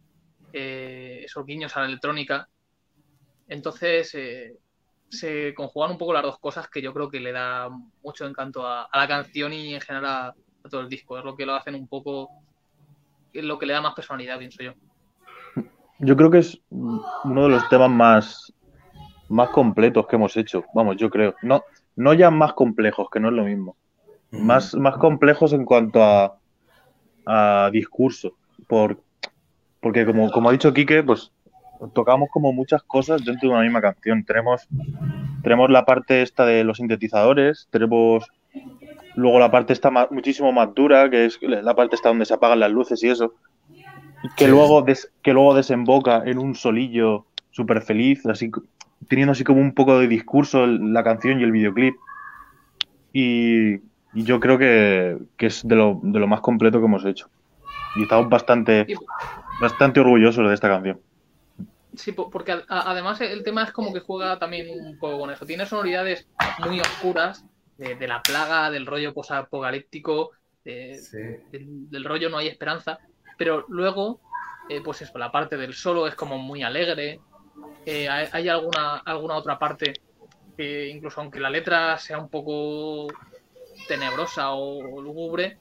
[0.54, 2.48] esos guiños a la electrónica.
[3.48, 4.16] Entonces,
[5.10, 7.70] se conjugan un poco las dos cosas que yo creo que le da
[8.02, 11.18] mucho encanto a, a la canción y en general a, a todo el disco.
[11.18, 12.30] Es lo que lo hacen un poco,
[13.34, 14.74] es lo que le da más personalidad, pienso yo.
[16.00, 18.54] Yo creo que es uno de los temas más,
[19.30, 20.64] más completos que hemos hecho.
[20.74, 21.36] Vamos, yo creo.
[21.42, 21.64] No,
[21.96, 23.76] no ya más complejos, que no es lo mismo.
[24.32, 26.38] Más, más complejos en cuanto a,
[27.26, 28.34] a discurso.
[28.68, 29.00] Por,
[29.80, 31.32] porque como, como ha dicho Quique, pues
[31.94, 34.24] tocamos como muchas cosas dentro de una misma canción.
[34.26, 34.68] Tenemos,
[35.44, 38.26] tenemos la parte esta de los sintetizadores, tenemos
[39.16, 42.60] luego la parte esta muchísimo más dura, que es la parte esta donde se apagan
[42.60, 43.34] las luces y eso.
[44.36, 44.52] Que, Sí.
[44.52, 48.52] luego, des- que luego desemboca en un solillo súper feliz, así
[49.08, 51.96] teniendo así como un poco de discurso el- la canción y el videoclip.
[53.14, 57.06] Y, y yo creo que, que es de lo, de lo más completo que hemos
[57.06, 57.30] hecho.
[57.96, 58.86] Y estamos bastante,
[59.60, 61.00] bastante orgullosos de esta canción.
[61.96, 65.32] Sí, po- porque a- además el tema es como que juega también un poco con
[65.32, 65.46] eso.
[65.46, 66.28] Tiene sonoridades
[66.60, 67.44] muy oscuras
[67.78, 70.32] de, de la plaga, del rollo posapocalíptico,
[70.64, 71.00] de-
[71.52, 73.00] del, del rollo no hay esperanza.
[73.38, 74.20] Pero luego,
[74.70, 77.20] eh, pues eso, la parte del solo es como muy alegre.
[77.90, 79.94] Eh, hay, alguna, alguna otra parte
[80.58, 83.08] que incluso aunque la letra sea un poco
[83.88, 85.58] tenebrosa o, lúgubre,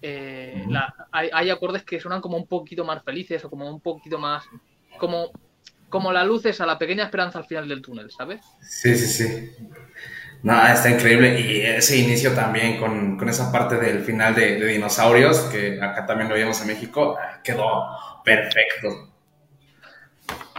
[0.00, 3.80] eh, la- hay, hay acordes que suenan como un poquito más felices o como un
[3.82, 4.44] poquito más
[4.98, 5.30] como
[5.90, 8.40] como la luz es a la pequeña esperanza al final del túnel, ¿sabes?
[8.62, 9.56] Sí, sí, sí.
[10.42, 11.40] No, está increíble.
[11.40, 16.06] Y ese inicio también con, con esa parte del final de, de Dinosaurios, que acá
[16.06, 17.86] también lo vimos en México, quedó
[18.24, 19.17] perfecto.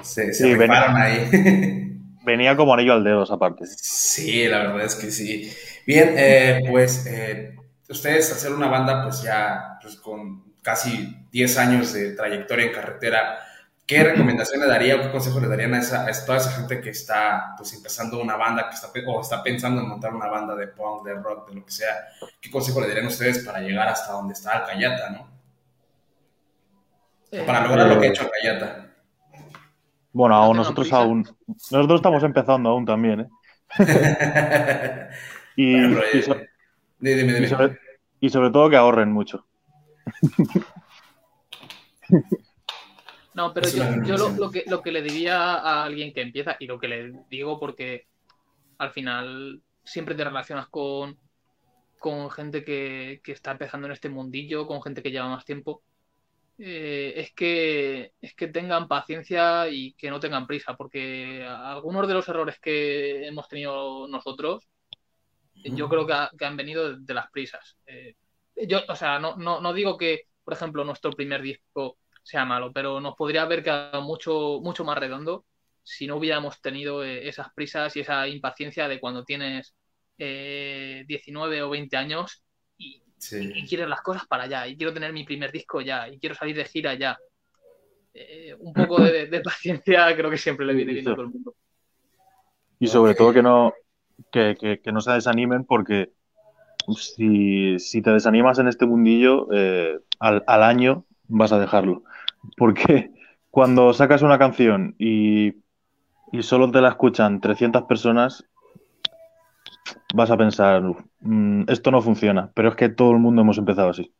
[0.04, 1.30] Se, se Sí, rifaron ahí.
[2.24, 3.66] Venía como anillo al dedo esa parte.
[3.66, 5.52] Sí, la verdad es que sí.
[5.86, 7.56] Bien, eh, pues eh,
[7.90, 13.40] ustedes hacer una banda pues ya pues, con casi 10 años de trayectoria en carretera,
[13.88, 16.82] ¿qué recomendación le daría o qué consejo le darían a, esa, a toda esa gente
[16.82, 20.56] que está pues empezando una banda, que está, o está pensando en montar una banda
[20.56, 22.10] de punk, de rock, de lo que sea?
[22.40, 25.30] ¿Qué consejo le darían ustedes para llegar hasta donde está Alcayata, no?
[27.32, 28.89] O para lograr lo que ha hecho Alcayata.
[30.12, 30.98] Bueno, No aún nosotros prisa.
[30.98, 31.24] aún.
[31.72, 33.28] Nosotros estamos empezando aún también, ¿eh?
[35.56, 36.36] y, Bueno, pero, y so-
[37.00, 37.48] dime, dime, y dime.
[37.48, 37.80] sobre,
[38.20, 39.46] y sobre todo que ahorren mucho.
[43.36, 46.80] No, pero yo, lo que, lo que le diría a alguien que empieza, y lo
[46.80, 48.08] que le digo porque
[48.80, 51.18] al final siempre te relacionas con,
[52.00, 55.84] con gente que, que está empezando en este mundillo, con gente que lleva más tiempo,
[56.60, 62.16] eh, es que es que tengan paciencia y que no tengan prisa, porque algunos de
[62.16, 64.68] los errores que hemos tenido nosotros,
[65.64, 67.78] eh, yo creo que, ha- que han venido de, de las prisas.
[67.88, 68.16] Eh,
[68.68, 72.72] yo, o sea, no, no, no digo que, por ejemplo, nuestro primer disco sea malo,
[72.74, 75.46] pero nos podría haber quedado mucho, mucho más redondo
[75.84, 79.74] si no hubiéramos tenido esas prisas y esa impaciencia de cuando tienes
[80.20, 82.44] eh, 19 o 20 años
[83.36, 86.20] y, y quieres las cosas para allá, y quiero tener mi primer disco ya, y
[86.20, 87.18] quiero salir de gira ya.
[88.14, 91.32] Eh, un poco de, de paciencia creo que siempre le viene bien a todo el
[91.32, 91.56] mundo.
[92.80, 93.74] Y sobre todo que no,
[94.32, 96.12] que, que- que no se desanimen porque
[96.98, 102.04] si, si te desanimas en este mundillo, eh, al, al año vas a dejarlo.
[102.58, 103.12] Porque
[103.52, 105.56] cuando sacas una canción y,
[106.32, 108.46] y solo te la escuchan 300 personas,
[110.16, 110.84] vas a pensar,
[111.22, 112.52] "Mm, esto no funciona.
[112.56, 114.12] Pero es que todo el mundo hemos empezado así.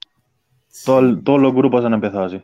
[0.86, 2.42] Todo el- todos los grupos han empezado así.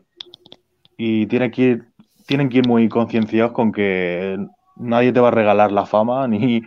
[0.98, 1.86] Y tienen que ir,
[2.28, 4.38] tienen que ir muy concienciados con que
[4.78, 6.62] nadie te va a regalar la fama, ni,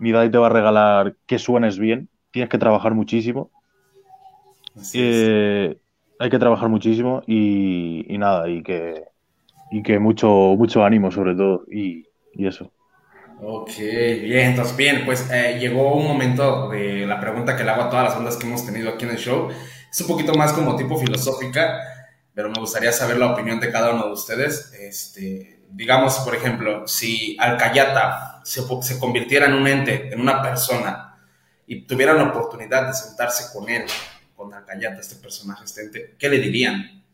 [0.00, 2.08] ni nadie te va a regalar que suenes bien.
[2.30, 3.50] Tienes que trabajar muchísimo.
[4.92, 5.76] Eh,
[6.18, 9.04] hay que trabajar muchísimo y, y nada, y que,
[9.72, 10.28] y que mucho,
[10.58, 11.64] mucho ánimo sobre todo.
[11.70, 12.72] Y, y eso.
[13.38, 17.82] Ok, bien, entonces bien, pues eh, llegó un momento de la pregunta que le hago
[17.82, 19.50] a todas las bandas que hemos tenido aquí en el show.
[19.90, 21.78] Es un poquito más como tipo filosófica,
[22.32, 24.72] pero me gustaría saber la opinión de cada uno de ustedes.
[24.80, 31.18] Este, digamos, por ejemplo, si Alcayata se, se convirtiera en un ente, en una persona,
[31.66, 33.84] y tuvieran la oportunidad de sentarse con él,
[34.34, 37.04] con Alcayata, este personaje, este ente, ¿qué le dirían?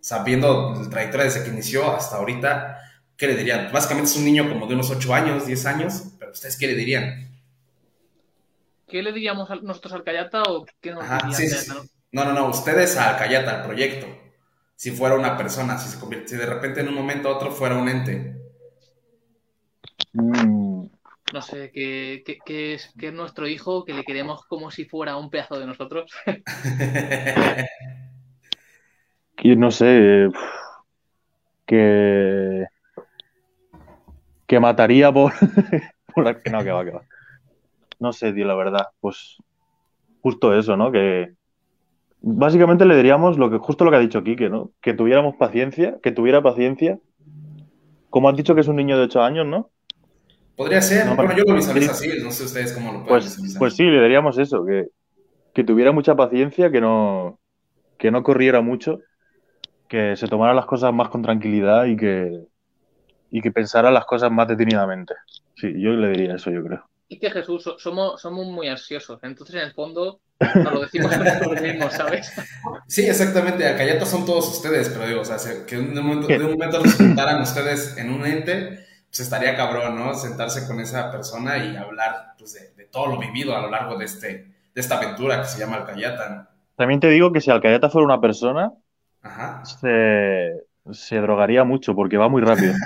[0.00, 2.79] Sabiendo la trayectoria desde que inició hasta ahorita,
[3.20, 3.70] ¿qué le dirían?
[3.70, 6.74] Básicamente es un niño como de unos 8 años, 10 años, pero ¿ustedes qué le
[6.74, 7.28] dirían?
[8.88, 11.88] ¿Qué le diríamos a nosotros al Cayata o qué nos Ajá, sí, sí, Cayata.
[12.12, 14.06] No, no, no, ustedes a Alcayata, al proyecto.
[14.74, 17.52] Si fuera una persona, si se convierte, si de repente en un momento a otro
[17.52, 18.36] fuera un ente.
[20.14, 20.86] Mm,
[21.32, 24.86] No sé, que, que- que es, que es nuestro hijo, que le queremos como si
[24.86, 26.10] fuera un pedazo de nosotros.
[29.42, 30.28] y no sé, eh,
[31.66, 32.66] que,
[34.50, 35.32] que mataría por,
[36.16, 37.02] no, que va, que va.
[38.00, 38.88] No sé, tío, la verdad.
[38.98, 39.36] Pues
[40.22, 40.90] justo eso, ¿no?
[40.90, 41.34] Que
[42.20, 44.72] básicamente le diríamos lo que, justo lo que ha dicho Quique, ¿no?
[44.80, 46.98] Que tuviéramos paciencia, que tuviera paciencia.
[48.08, 49.70] Como has dicho que es un niño de 8 años, ¿no?
[50.56, 52.10] Podría ser, No, bueno, yo lo visualizo sí.
[52.10, 53.58] así, no sé ustedes cómo lo pueden Pues, visualizar.
[53.60, 54.88] pues sí, le diríamos eso, que,
[55.54, 57.38] que tuviera mucha paciencia, que no,
[57.98, 58.98] que no corriera mucho,
[59.86, 62.49] que se tomara las cosas más con tranquilidad y que,
[63.30, 65.14] y que pensara las cosas más detenidamente.
[65.56, 66.84] Sí, yo le diría eso, yo creo.
[67.08, 69.18] Y que Jesús, so- somos, somos muy ansiosos.
[69.22, 72.32] Entonces, en el fondo, nos lo decimos nosotros mismos, ¿sabes?
[72.86, 76.26] Sí, exactamente, Alcayata son todos ustedes, pero digo, o sea, se- que de un momento,
[76.28, 80.14] de un momento los juntaran ustedes en un ente, pues estaría cabrón, ¿no?
[80.14, 83.96] Sentarse con esa persona y hablar pues, de, de todo lo vivido a lo largo
[83.98, 84.28] de, este,
[84.74, 86.28] de esta aventura que se llama Alcayata.
[86.28, 86.46] ¿no?
[86.76, 88.72] También te digo que si Alcayata fuera una persona,
[89.22, 89.64] Ajá.
[89.64, 90.62] se,
[90.92, 92.74] se drogaría mucho porque va muy rápido.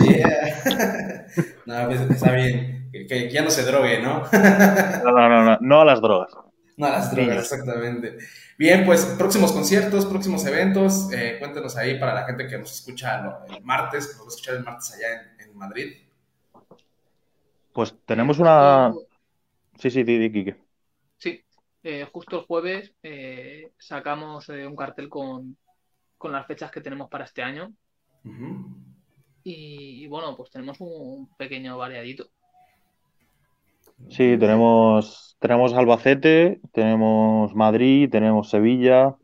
[0.00, 1.26] Yeah.
[1.66, 2.88] No, pues, está bien.
[2.92, 4.22] Que, que ya no se drogue, ¿no?
[4.32, 6.32] No, no, no, no, no a las drogas.
[6.76, 8.18] No a las drogas, exactamente.
[8.58, 11.12] Bien, pues próximos conciertos, próximos eventos.
[11.12, 14.28] eh, cuéntenos ahí para la gente que nos escucha el martes, que nos va a
[14.28, 15.94] escuchar el martes allá en, en Madrid.
[17.72, 18.92] Pues tenemos una...
[19.78, 20.52] Sí, sí, di, di, Quique.
[20.52, 20.67] Sí,
[21.90, 25.56] eh, justo el jueves eh, sacamos eh, un cartel con,
[26.18, 27.72] con las fechas que tenemos para este año.
[29.42, 32.26] Y, y bueno, pues tenemos un pequeño variadito.
[34.10, 39.16] Sí, tenemos, tenemos Albacete, tenemos Madrid, tenemos Sevilla,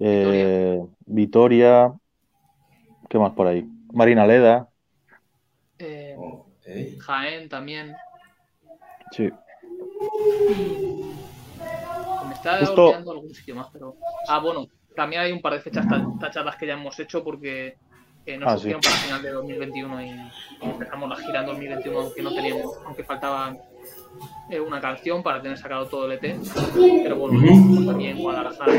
[0.00, 1.92] eh, Vitoria,
[3.10, 3.64] ¿qué más por ahí?
[3.92, 4.68] Marina Leda,
[5.78, 6.16] Eh,
[6.98, 7.94] Jaén también.
[9.12, 9.30] sí.
[12.54, 13.94] Está Justo- olvidando algún sitio más, pero.
[14.28, 17.76] Ah, bueno, también hay un par de fechas ta- tachadas que ya hemos hecho porque
[18.24, 18.88] eh, nos Ah, surgieron sí.
[18.88, 20.10] para final de 2021 y,
[20.62, 23.56] empezamos la gira en 2021, aunque no teníamos, aunque faltaba
[24.50, 26.36] eh, una canción para tener sacado todo el EP.
[27.02, 27.86] Pero bueno, Ujú.
[27.86, 28.72] también en Guadalajara.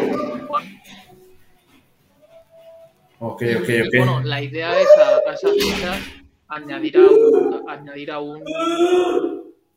[3.19, 3.87] Ok, ok, y ok.
[3.97, 6.01] bueno, la idea es a, a esas fechas
[6.49, 8.43] añadir a un, a- añadir a un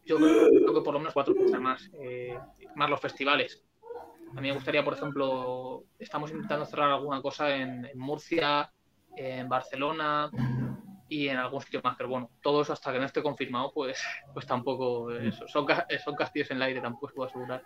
[0.04, 2.36] yo creo, creo que por lo menos cuatro fechas más, eh,
[2.74, 3.62] más los festivales.
[4.36, 8.70] A mí me gustaría, por ejemplo, estamos intentando cerrar alguna cosa en, en Murcia,
[9.16, 10.30] en Barcelona
[11.08, 14.00] y en algún sitio más, pero bueno, todo eso hasta que no esté confirmado, pues,
[14.32, 15.66] pues tampoco, eh, son,
[16.04, 17.62] son castillos en el aire, tampoco os puedo asegurar.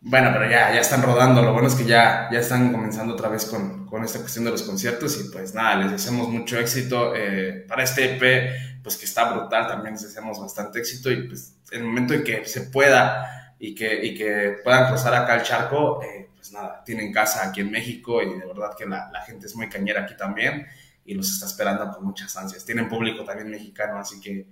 [0.00, 1.42] Bueno, pero ya, ya están rodando.
[1.42, 4.52] Lo bueno es que ya, ya están comenzando otra vez con, con esta cuestión de
[4.52, 5.18] los conciertos.
[5.20, 9.66] Y pues nada, les deseamos mucho éxito eh, para este EP, pues que está brutal.
[9.66, 11.10] También les deseamos bastante éxito.
[11.10, 15.36] Y pues el momento en que se pueda y que, y que puedan cruzar acá
[15.36, 18.22] el charco, eh, pues nada, tienen casa aquí en México.
[18.22, 20.66] Y de verdad que la, la gente es muy cañera aquí también.
[21.04, 22.64] Y los está esperando con muchas ansias.
[22.64, 24.46] Tienen público también mexicano, así que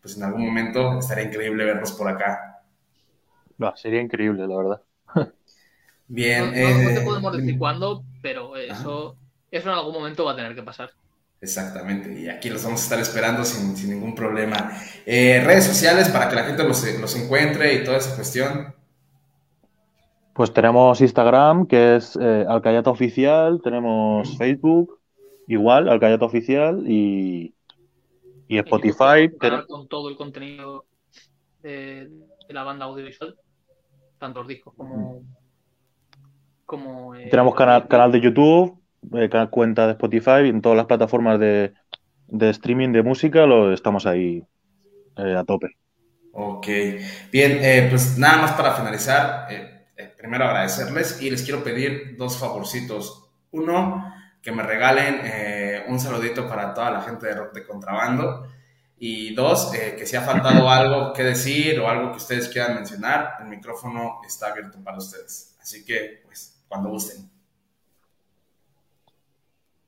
[0.00, 2.62] pues en algún momento estaría increíble verlos por acá.
[3.62, 4.82] Va, sería increíble, la verdad.
[6.08, 9.16] Bien, No, no- no eh, te podemos decir cuándo, pero eso,
[9.50, 10.90] eso en algún momento va a tener que pasar.
[11.42, 14.72] Exactamente, y aquí los vamos a estar esperando sin, sin ningún problema.
[15.06, 18.74] Eh, redes sociales para que la gente los, los encuentre y toda esa cuestión.
[20.34, 25.00] Pues tenemos Instagram, que es eh, Alcayata Oficial, tenemos Facebook,
[25.46, 27.54] igual, Alcayata Oficial, y,
[28.46, 29.34] y Spotify.
[29.38, 30.84] Canal con todo el contenido
[31.62, 32.08] de,
[32.48, 33.34] de la banda audiovisual,
[34.18, 35.22] tanto los discos como.
[36.66, 38.78] como eh, Tenemos canal, canal de YouTube,
[39.50, 41.72] cuenta de Spotify, y en todas las plataformas de,
[42.28, 44.44] de streaming de música lo estamos ahí
[45.16, 45.68] eh, a tope.
[46.32, 46.66] Ok,
[47.32, 52.16] bien, eh, pues nada más para finalizar, eh, eh, primero agradecerles y les quiero pedir
[52.16, 53.30] dos favorcitos.
[53.52, 54.04] Uno,
[54.42, 58.46] que me regalen eh, un saludito para toda la gente de Rock de Contrabando.
[58.98, 62.74] Y dos, eh, que si ha faltado algo que decir o algo que ustedes quieran
[62.74, 65.56] mencionar, el micrófono está abierto para ustedes.
[65.60, 67.28] Así que, pues, cuando gusten.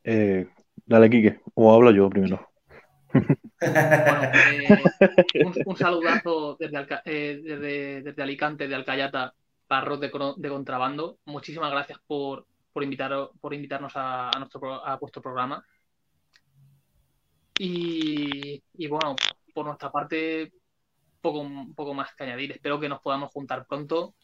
[0.04, 0.48] Eh,
[0.86, 2.48] dale, Quique, o hablo yo primero.
[3.60, 4.68] Eh,
[5.44, 9.34] un, un saludazo desde, Alca- eh, desde, desde Alicante, de Alcayata,
[9.66, 11.18] para Rock de, de Contrabando.
[11.26, 15.64] Muchísimas gracias por, por, invitar, por invitarnos a, a nuestro, a vuestro programa.
[17.58, 19.14] Y, y bueno,
[19.54, 20.52] por nuestra parte,
[21.20, 21.46] poco,
[21.76, 22.50] poco más que añadir.
[22.52, 24.14] Espero que nos podamos juntar pronto,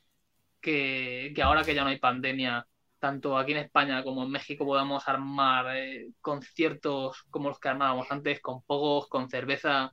[0.60, 2.66] que, que ahora que ya no hay pandemia,
[2.98, 8.10] tanto aquí en España como en México podamos armar eh, conciertos como los que armábamos
[8.10, 9.90] antes, con pogos, con cerveza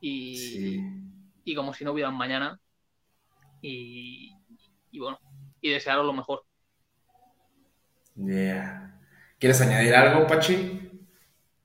[0.00, 0.86] y,
[1.44, 2.58] y como si no hubiera un mañana.
[3.60, 4.38] Y,
[4.90, 5.18] y bueno,
[5.60, 6.44] y desearos lo mejor.
[8.16, 8.90] Yeah.
[9.38, 10.80] ¿Quieres añadir algo, Pachi?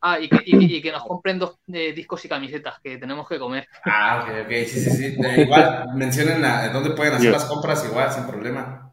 [0.01, 3.27] Ah, y que, y- y que nos compren dos eh, discos y camisetas, que tenemos
[3.27, 3.67] que comer.
[3.83, 5.05] Ah, ok, ok, sí, sí, sí.
[5.23, 8.88] Eh, igual, mencionen a- dónde pueden hacer las compras, igual, sin problema.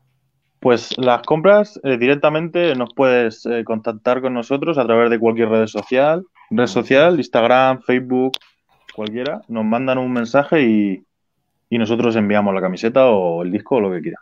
[0.66, 5.48] Pues las compras eh, directamente nos puedes eh, contactar con nosotros a través de cualquier
[5.48, 8.32] red social, red social, Instagram, Facebook,
[8.92, 9.42] cualquiera.
[9.46, 11.04] Nos mandan un mensaje y,
[11.70, 14.20] y nosotros enviamos la camiseta o el disco o lo que quieran.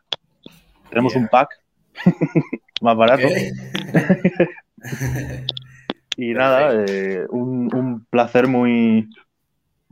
[0.90, 1.48] Tenemos un pack
[2.82, 3.26] más barato.
[6.18, 9.08] y nada, eh, un, un placer muy,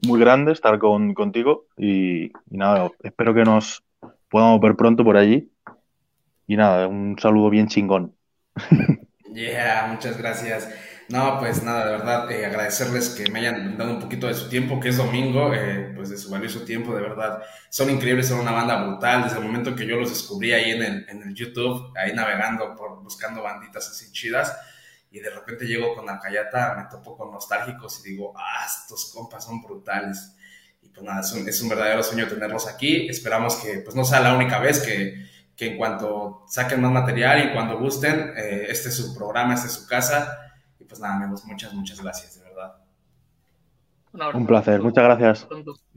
[0.06, 3.82] muy grande estar con, contigo y, y nada, espero que nos
[4.28, 5.48] podamos ver pronto por allí.
[6.47, 8.16] Y nada, un saludo bien chingón.
[9.32, 10.69] Yeah, muchas gracias.
[11.09, 14.48] No, pues nada, de verdad, eh, agradecerles que me hayan dado un poquito de su
[14.48, 17.43] tiempo, que es domingo, eh, pues de su valioso tiempo, de verdad.
[17.70, 19.24] Son increíbles, son una banda brutal.
[19.24, 22.74] Desde el momento que yo los descubrí ahí en el, en el YouTube, ahí navegando,
[22.74, 24.56] por, buscando banditas así chidas,
[25.10, 29.44] y de repente llego con Alcayata, me topo con nostálgicos y digo, ah, estos compas
[29.44, 30.35] son brutales.
[30.81, 33.09] Y pues nada, es un, es un verdadero sueño tenerlos aquí.
[33.09, 37.48] Esperamos que pues no sea la única vez que, que en cuanto saquen más material
[37.48, 40.38] y cuando gusten, eh, este es su programa, este es su casa.
[40.78, 42.52] Y pues nada, amigos, muchas, muchas gracias, de verdad.
[44.34, 45.48] Un placer, muchas gracias.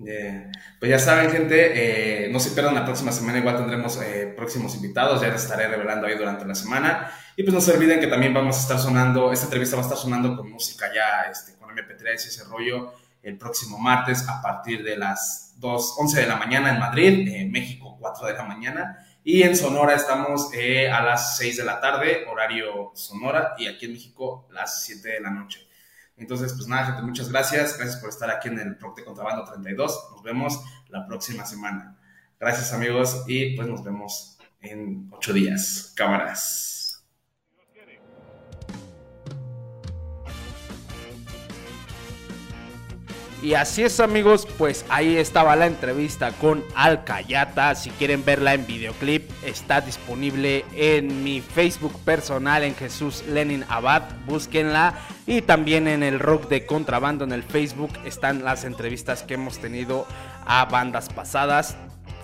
[0.07, 0.49] Eh,
[0.79, 4.73] pues ya saben, gente, eh, no se pierdan la próxima semana, igual tendremos eh, próximos
[4.75, 7.11] invitados, ya les estaré revelando ahí durante la semana.
[7.35, 9.85] Y pues no se olviden que también vamos a estar sonando, esta entrevista va a
[9.85, 14.41] estar sonando con música ya, este, con MP3 y ese rollo, el próximo martes a
[14.41, 18.43] partir de las 2, 11 de la mañana en Madrid, en México 4 de la
[18.43, 19.04] mañana.
[19.27, 23.87] Y en Sonora estamos eh, a las 6 de la tarde, horario Sonora, y aquí
[23.87, 25.67] en México las 7 de la noche.
[26.15, 27.75] Entonces, pues nada, gente, muchas gracias.
[27.75, 30.09] Gracias por estar aquí en el Rock de Contrabando 32.
[30.11, 31.97] Nos vemos la próxima semana.
[32.39, 35.91] Gracias, amigos, y pues nos vemos en ocho días.
[35.95, 36.74] Cámaras.
[43.45, 47.75] Y así es amigos, pues ahí estaba la entrevista con Alcayata.
[47.75, 54.01] Si quieren verla en videoclip, está disponible en mi Facebook personal en Jesús Lenin Abad.
[54.25, 54.95] Búsquenla.
[55.27, 59.59] Y también en el Rock de Contrabando en el Facebook están las entrevistas que hemos
[59.59, 60.07] tenido
[60.47, 61.77] a bandas pasadas.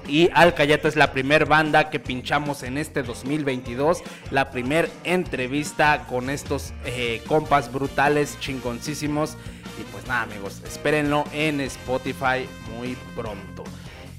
[0.07, 4.01] Y Alcayata es la primer banda que pinchamos en este 2022.
[4.31, 9.37] La primer entrevista con estos eh, compas brutales, chingoncísimos.
[9.79, 13.63] Y pues nada amigos, espérenlo en Spotify muy pronto.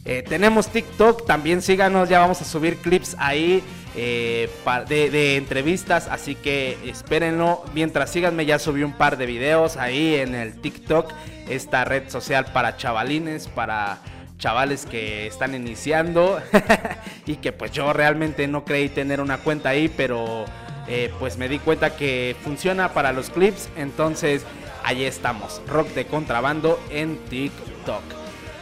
[0.05, 3.63] Eh, tenemos TikTok, también síganos, ya vamos a subir clips ahí
[3.95, 4.49] eh,
[4.89, 7.65] de entrevistas, así que espérenlo.
[7.73, 11.13] Mientras síganme, ya subí un par de videos ahí en el TikTok,
[11.49, 14.01] esta red social para chavalines, para
[14.39, 16.41] chavales que están iniciando
[17.27, 20.47] y que pues yo realmente no creí tener una cuenta ahí, pero
[20.89, 24.43] eh, pues me di cuenta que funciona para los clips, entonces
[24.85, 28.03] ahí estamos, rock de contrabando en TikTok.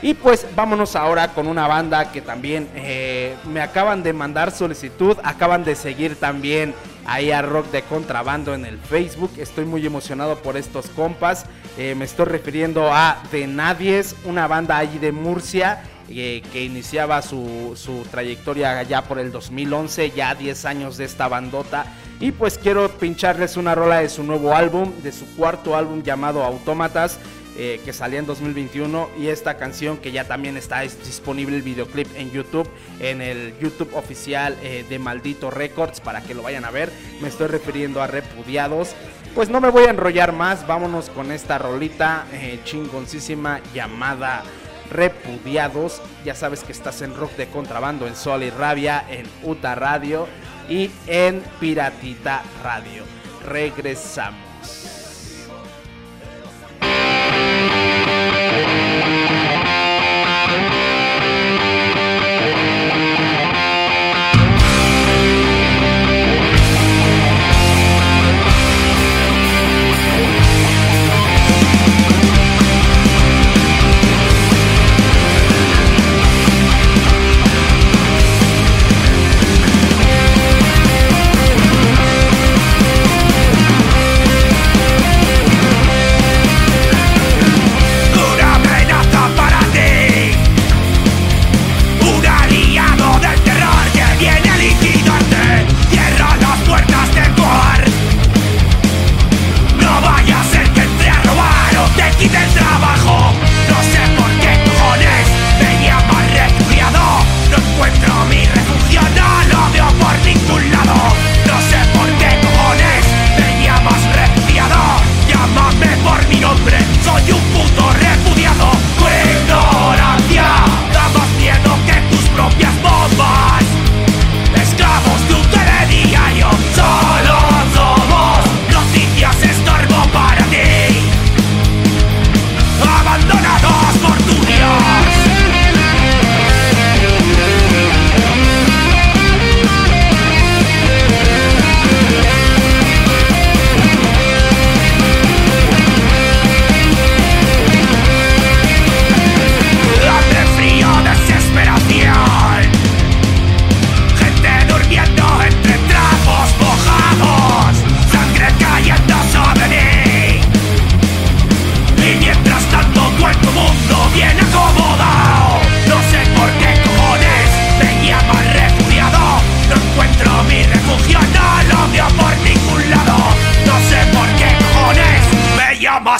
[0.02, 5.16] Y pues vámonos ahora con una banda que también eh, me acaban de mandar solicitud,
[5.22, 6.74] acaban de seguir también
[7.04, 9.32] ahí a Rock de Contrabando en el Facebook.
[9.36, 11.44] Estoy muy emocionado por estos compas.
[11.76, 17.20] Eh, me estoy refiriendo a De Nadies, una banda allí de Murcia eh, que iniciaba
[17.20, 21.84] su, su trayectoria ya por el 2011, ya 10 años de esta bandota.
[22.20, 26.42] Y pues quiero pincharles una rola de su nuevo álbum, de su cuarto álbum llamado
[26.44, 27.18] Autómatas.
[27.56, 31.62] eh, que salía en 2021 y esta canción que ya también está es- disponible el
[31.62, 32.66] videoclip en YouTube,
[33.00, 36.90] en el YouTube oficial eh, de Maldito Records para que lo vayan a ver.
[37.20, 38.94] Me estoy refiriendo a Repudiados.
[39.34, 44.42] Pues no me voy a enrollar más, vámonos con esta rolita eh, chingoncísima llamada
[44.90, 46.00] Repudiados.
[46.24, 50.28] Ya sabes que estás en Rock de Contrabando, en Sol y Rabia, en Uta Radio
[50.70, 53.04] y en Piratita Radio.
[53.44, 54.49] Regresamos.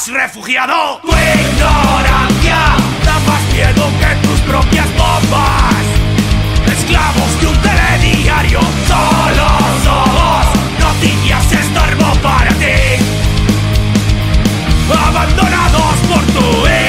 [0.01, 1.01] Llamas refugiado.
[1.03, 5.85] Tu ignorancia da más miedo que tus propias bombas.
[6.73, 9.49] Esclavos de un telediario, solo
[9.85, 10.47] somos.
[10.79, 13.03] Noticias estorbo para ti.
[15.07, 16.80] Abandonados por tu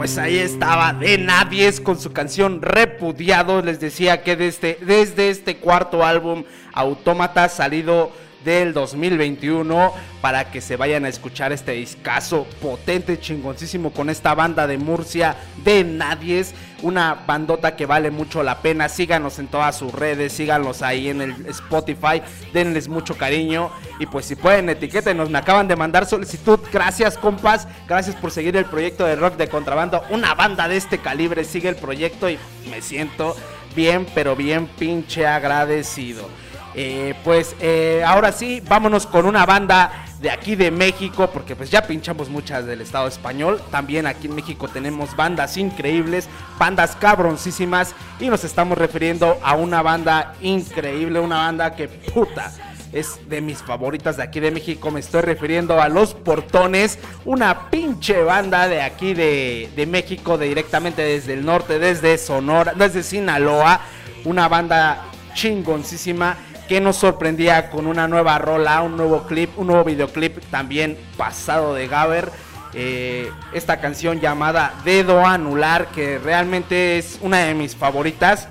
[0.00, 3.60] pues ahí estaba de Nadies con su canción Repudiado.
[3.60, 8.10] Les decía que desde, desde este cuarto álbum, Autómata, salido
[8.44, 14.66] del 2021, para que se vayan a escuchar este discazo potente, chingoncísimo con esta banda
[14.66, 16.54] de Murcia de Nadies.
[16.82, 18.88] Una bandota que vale mucho la pena.
[18.88, 22.22] Síganos en todas sus redes, síganos ahí en el Spotify,
[22.54, 23.70] denles mucho cariño.
[23.98, 25.28] Y pues si pueden, etiquétenos.
[25.28, 26.58] Me acaban de mandar solicitud.
[26.72, 27.68] Gracias, compas.
[27.86, 30.02] Gracias por seguir el proyecto de rock de contrabando.
[30.08, 32.38] Una banda de este calibre sigue el proyecto y
[32.70, 33.36] me siento
[33.74, 36.28] bien, pero bien pinche agradecido.
[36.74, 41.70] Eh, pues eh, ahora sí, vámonos con una banda de aquí de México, porque pues
[41.70, 43.60] ya pinchamos muchas del Estado español.
[43.70, 46.28] También aquí en México tenemos bandas increíbles,
[46.58, 52.52] bandas cabroncísimas, y nos estamos refiriendo a una banda increíble, una banda que puta.
[52.92, 54.90] Es de mis favoritas de aquí de México.
[54.90, 56.98] Me estoy refiriendo a Los Portones.
[57.24, 60.36] Una pinche banda de aquí de, de México.
[60.36, 61.78] De directamente desde el norte.
[61.78, 62.72] Desde Sonora.
[62.74, 63.80] Desde Sinaloa.
[64.24, 66.36] Una banda chingoncísima
[66.70, 71.74] que nos sorprendía con una nueva rola, un nuevo clip, un nuevo videoclip también pasado
[71.74, 72.30] de Gaber.
[72.74, 78.46] Eh, esta canción llamada Dedo Anular, que realmente es una de mis favoritas.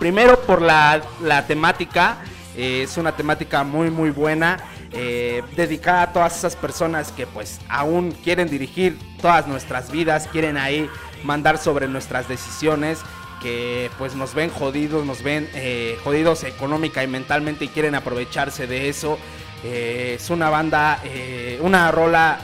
[0.00, 2.16] Primero por la, la temática,
[2.56, 4.58] eh, es una temática muy muy buena.
[4.92, 10.56] eh, dedicada a todas esas personas que pues aún quieren dirigir todas nuestras vidas, quieren
[10.56, 10.88] ahí
[11.22, 13.00] mandar sobre nuestras decisiones,
[13.46, 18.66] que pues nos ven jodidos, nos ven eh, jodidos económica y mentalmente y quieren aprovecharse
[18.66, 19.20] de eso.
[19.62, 22.40] Eh, es una banda, eh, una rola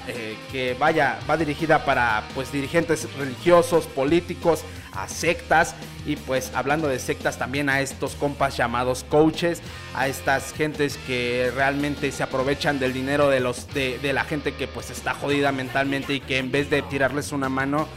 [0.53, 4.63] que vaya, va dirigida para pues dirigentes religiosos, políticos,
[4.93, 5.75] a sectas
[6.07, 9.61] y pues hablando de sectas también a estos compas llamados coaches,
[9.97, 14.69] a estas gentes que realmente se aprovechan del dinero de los de la gente que
[14.69, 17.89] pues está jodida mentalmente y que en vez de tirarles una mano,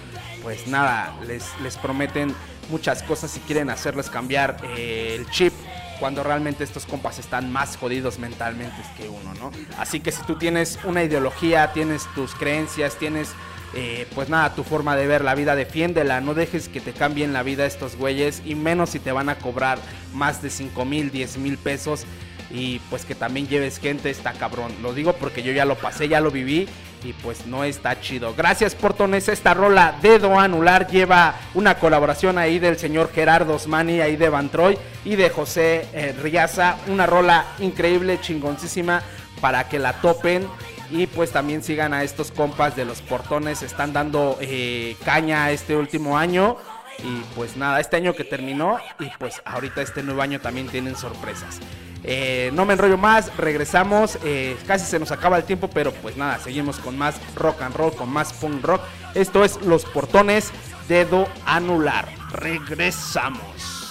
[0.46, 2.32] pues nada, les, les prometen
[2.70, 5.52] muchas cosas y quieren hacerles cambiar eh, el chip
[6.00, 9.50] cuando realmente estos compas están más jodidos mentalmente que uno, ¿no?
[9.80, 13.32] Así que si tú tienes una ideología, tienes tus creencias, tienes
[13.74, 17.34] eh, pues nada, tu forma de ver la vida, defiéndela, no dejes que te cambien
[17.34, 19.80] la vida estos güeyes y menos si te van a cobrar
[20.14, 22.06] más de 5 mil, 10 mil pesos
[22.52, 24.72] y pues que también lleves gente, está cabrón.
[24.84, 26.68] Lo digo porque yo ya lo pasé, ya lo viví
[27.04, 28.34] y pues no está chido.
[28.36, 34.16] Gracias Portones, esta rola Dedo Anular lleva una colaboración ahí del señor Gerardo Osmani, ahí
[34.16, 39.02] de Van Troy y de José eh, Riaza, una rola increíble, chingoncísima
[39.42, 40.48] para que la topen.
[40.92, 45.76] Y pues también sigan a estos compas de los portones, están dando eh, caña este
[45.76, 46.58] último año.
[47.00, 50.96] Y pues nada, este año que terminó y pues ahorita este nuevo año también tienen
[50.96, 51.60] sorpresas.
[52.08, 56.16] Eh, no me enrollo más, regresamos, eh, casi se nos acaba el tiempo, pero pues
[56.16, 58.82] nada, seguimos con más rock and roll, con más punk rock.
[59.16, 60.52] Esto es Los Portones,
[60.88, 62.08] Dedo Anular.
[62.32, 63.85] Regresamos.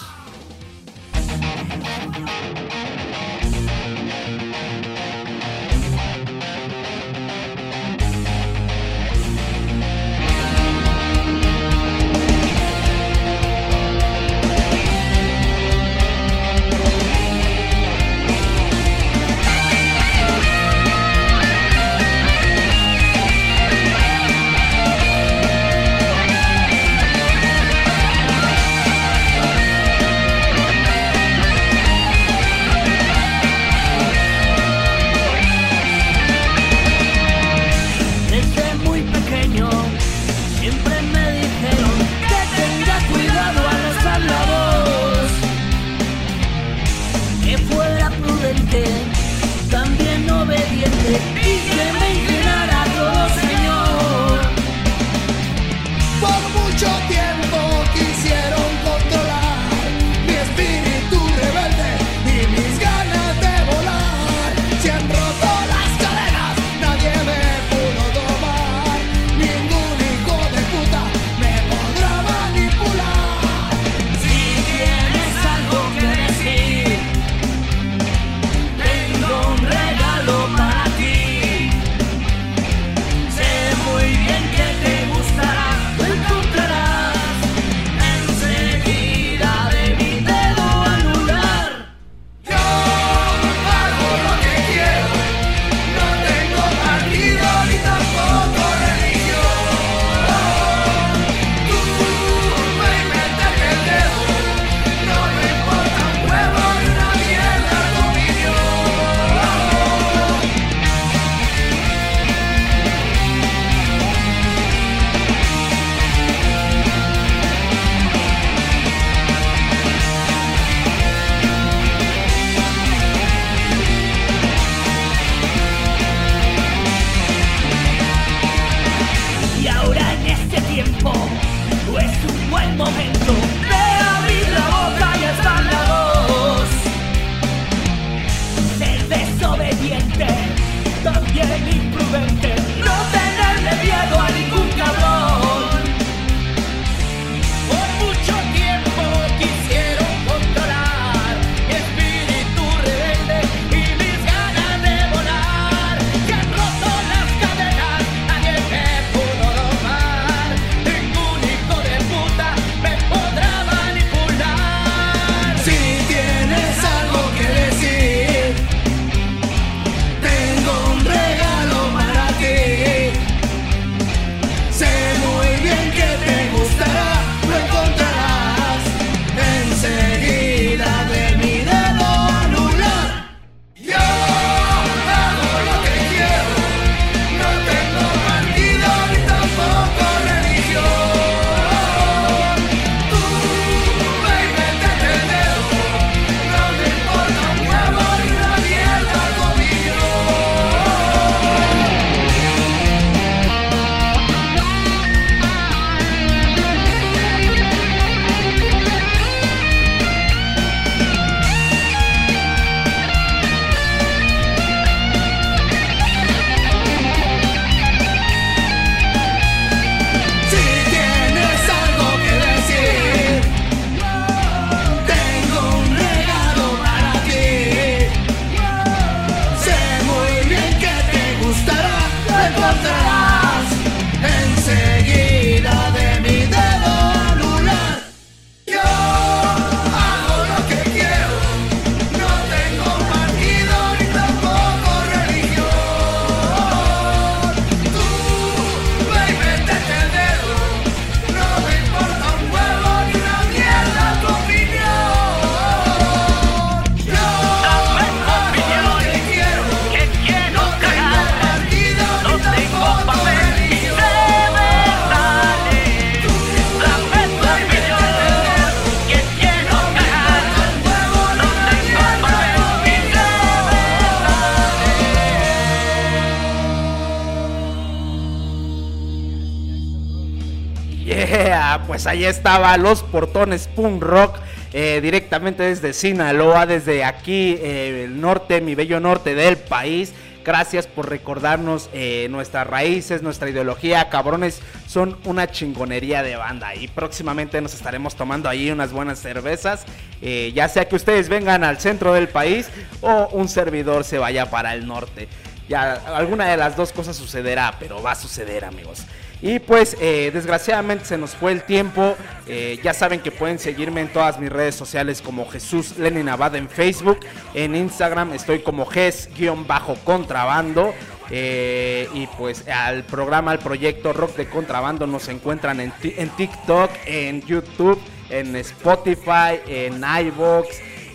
[282.28, 284.38] Estaba Los Portones Punk Rock.
[284.72, 290.12] eh, directamente desde Sinaloa, desde aquí, eh, el norte, mi bello norte del país.
[290.44, 294.08] Gracias por recordarnos eh, nuestras raíces, nuestra ideología.
[294.08, 296.74] Cabrones, son una chingonería de banda.
[296.74, 299.84] Y próximamente nos estaremos tomando ahí unas buenas cervezas.
[300.20, 302.68] ya sea que ustedes vengan al centro del país
[303.00, 305.28] o un servidor se vaya para el norte.
[305.68, 309.06] Ya alguna de las dos cosas sucederá, pero va a suceder, amigos.
[309.42, 312.16] Y pues eh, desgraciadamente se nos fue el tiempo.
[312.46, 316.56] Eh, ya saben que pueden seguirme en todas mis redes sociales como Jesús Lenin Abad
[316.56, 317.20] en Facebook.
[317.52, 320.94] En Instagram estoy como Ges-contrabando.
[321.30, 326.90] Eh, y pues al programa, al proyecto Rock de Contrabando nos encuentran en, en TikTok,
[327.06, 327.98] en YouTube,
[328.28, 330.66] en Spotify, en iVoox,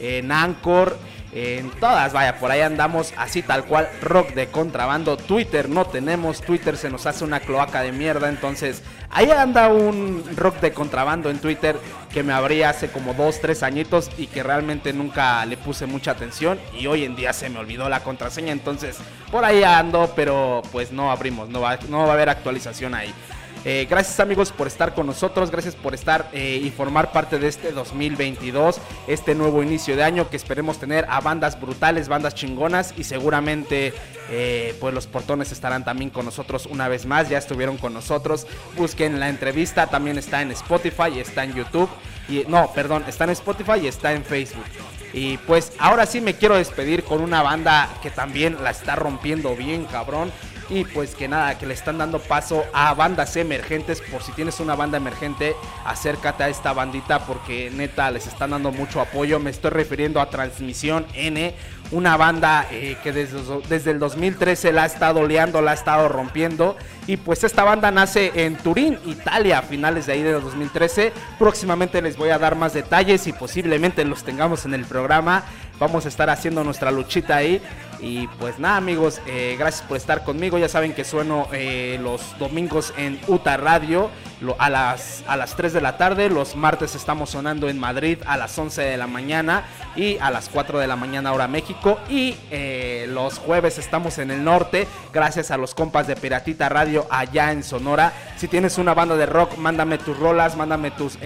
[0.02, 0.98] en Anchor.
[1.32, 5.16] En todas, vaya, por ahí andamos así tal cual, rock de contrabando.
[5.16, 8.30] Twitter no tenemos, Twitter se nos hace una cloaca de mierda.
[8.30, 8.82] Entonces,
[9.12, 11.78] ahí anda un rock de contrabando en Twitter
[12.12, 16.12] que me abría hace como dos, tres añitos y que realmente nunca le puse mucha
[16.12, 16.60] atención.
[16.78, 18.52] Y hoy en día se me olvidó la contraseña.
[18.52, 18.98] Entonces,
[19.32, 23.14] por ahí ando, pero pues no abrimos, no va, no va a haber actualización ahí.
[23.66, 27.50] Eh, gracias amigos por estar con nosotros, gracias por estar eh, y formar parte de
[27.50, 32.94] este 2022, este nuevo inicio de año que esperemos tener a bandas brutales, bandas chingonas
[32.98, 33.94] y seguramente
[34.30, 38.48] eh, pues los portones estarán también con nosotros una vez más, ya estuvieron con nosotros,
[38.78, 41.90] busquen la entrevista, también está en Spotify, está en YouTube
[42.30, 44.66] y no, perdón, está en Spotify y está en Facebook.
[45.12, 49.56] Y pues ahora sí me quiero despedir con una banda que también la está rompiendo
[49.56, 50.32] bien, cabrón.
[50.70, 54.02] Y pues que nada, que le están dando paso a bandas emergentes.
[54.02, 58.72] Por si tienes una banda emergente, acércate a esta bandita porque neta les están dando
[58.72, 59.40] mucho apoyo.
[59.40, 61.56] Me estoy refiriendo a Transmisión N,
[61.92, 66.08] una banda eh, que desde, desde el 2013 la ha estado oleando, la ha estado
[66.08, 66.78] rompiendo.
[67.08, 71.12] Y pues esta banda nace en Turín, Italia, a finales de ahí del 2013.
[71.40, 75.44] Próximamente les voy a dar más detalles y posiblemente los tengamos en el programa.
[75.80, 77.60] Vamos a estar haciendo nuestra luchita ahí.
[78.02, 80.58] Y pues nada amigos, eh, gracias por estar conmigo.
[80.58, 84.10] Ya saben que sueno eh, los domingos en UTA Radio
[84.58, 86.30] a, las, a las 3 de la tarde.
[86.30, 89.66] Los martes estamos sonando en Madrid a las 11 de la mañana
[89.96, 92.00] y a las 4 de la mañana hora México.
[92.10, 97.06] Y eh, los jueves estamos en el norte gracias a los compas de Piratita Radio
[97.10, 98.14] allá en Sonora.
[98.38, 101.18] Si tienes una banda de rock, mándame tus rolas, mándame tus...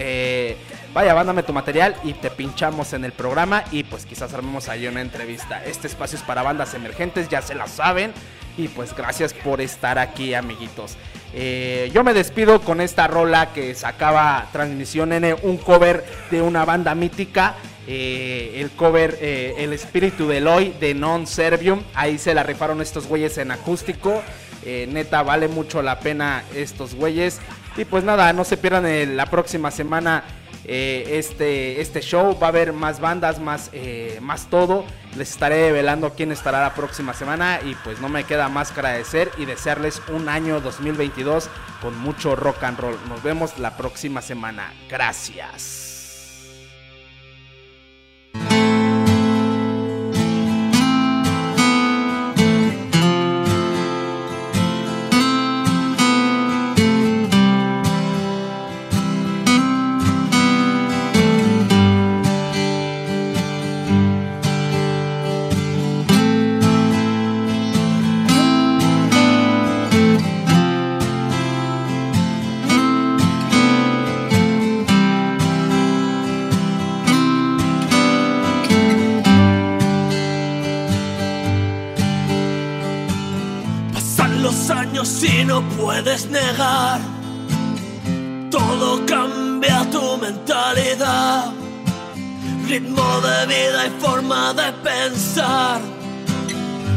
[0.94, 4.86] Vaya, mándame tu material y te pinchamos en el programa y pues quizás armemos ahí
[4.86, 5.64] una entrevista.
[5.64, 8.12] Este espacio es para bandas emergentes, ya se la saben.
[8.56, 10.96] Y pues gracias por estar aquí, amiguitos.
[11.34, 16.64] Eh, yo me despido con esta rola que sacaba Transmisión N, un cover de una
[16.64, 17.56] banda mítica.
[17.88, 21.82] eh, el cover eh, El Espíritu del Hoy de Non Servium.
[21.94, 24.22] Ahí se la rifaron estos güeyes en acústico.
[24.64, 27.40] Eh, neta, vale mucho la pena estos güeyes.
[27.76, 30.22] Y pues nada, no se pierdan la próxima semana
[30.64, 32.38] eh, este, este show.
[32.38, 34.84] Va a haber más bandas, más, eh, más todo.
[35.16, 37.60] Les estaré velando quién estará la próxima semana.
[37.64, 41.48] Y pues no me queda más que agradecer y desearles un año 2022
[41.80, 42.98] con mucho rock and roll.
[43.08, 44.72] Nos vemos la próxima semana.
[44.88, 45.83] Gracias.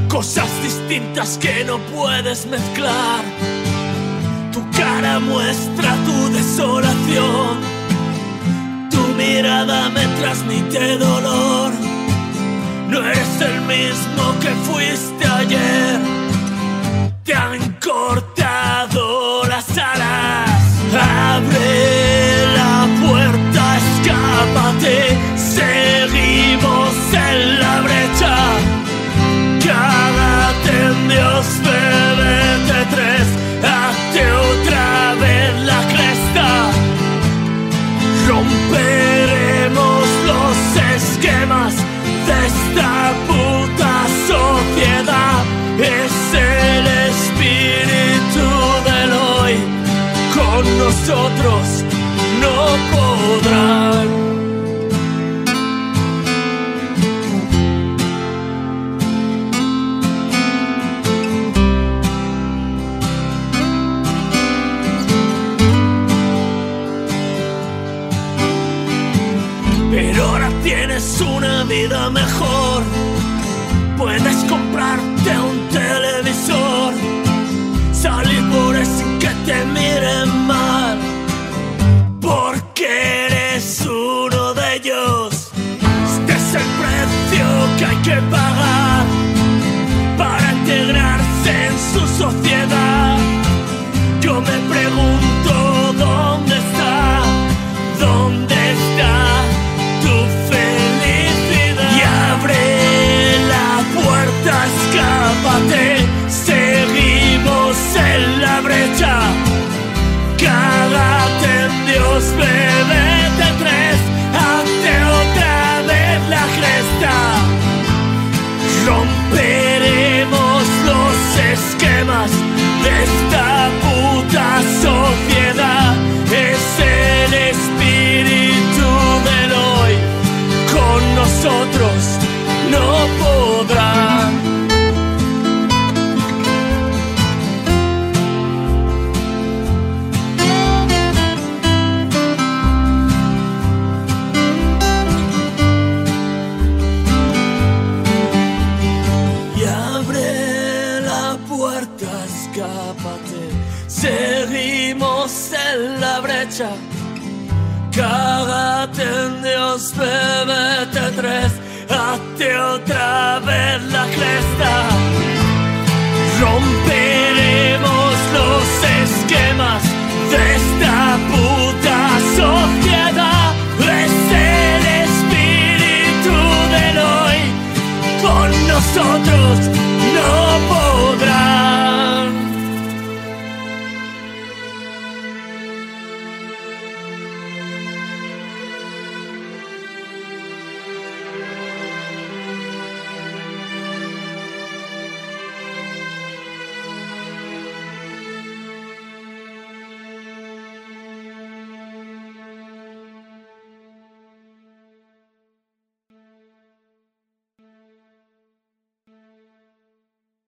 [0.10, 3.24] Cosas distintas que no puedes mezclar.
[4.52, 7.58] Tu cara muestra tu desolación.
[8.92, 11.72] Tu mirada me transmite dolor.
[12.90, 14.17] No eres el mismo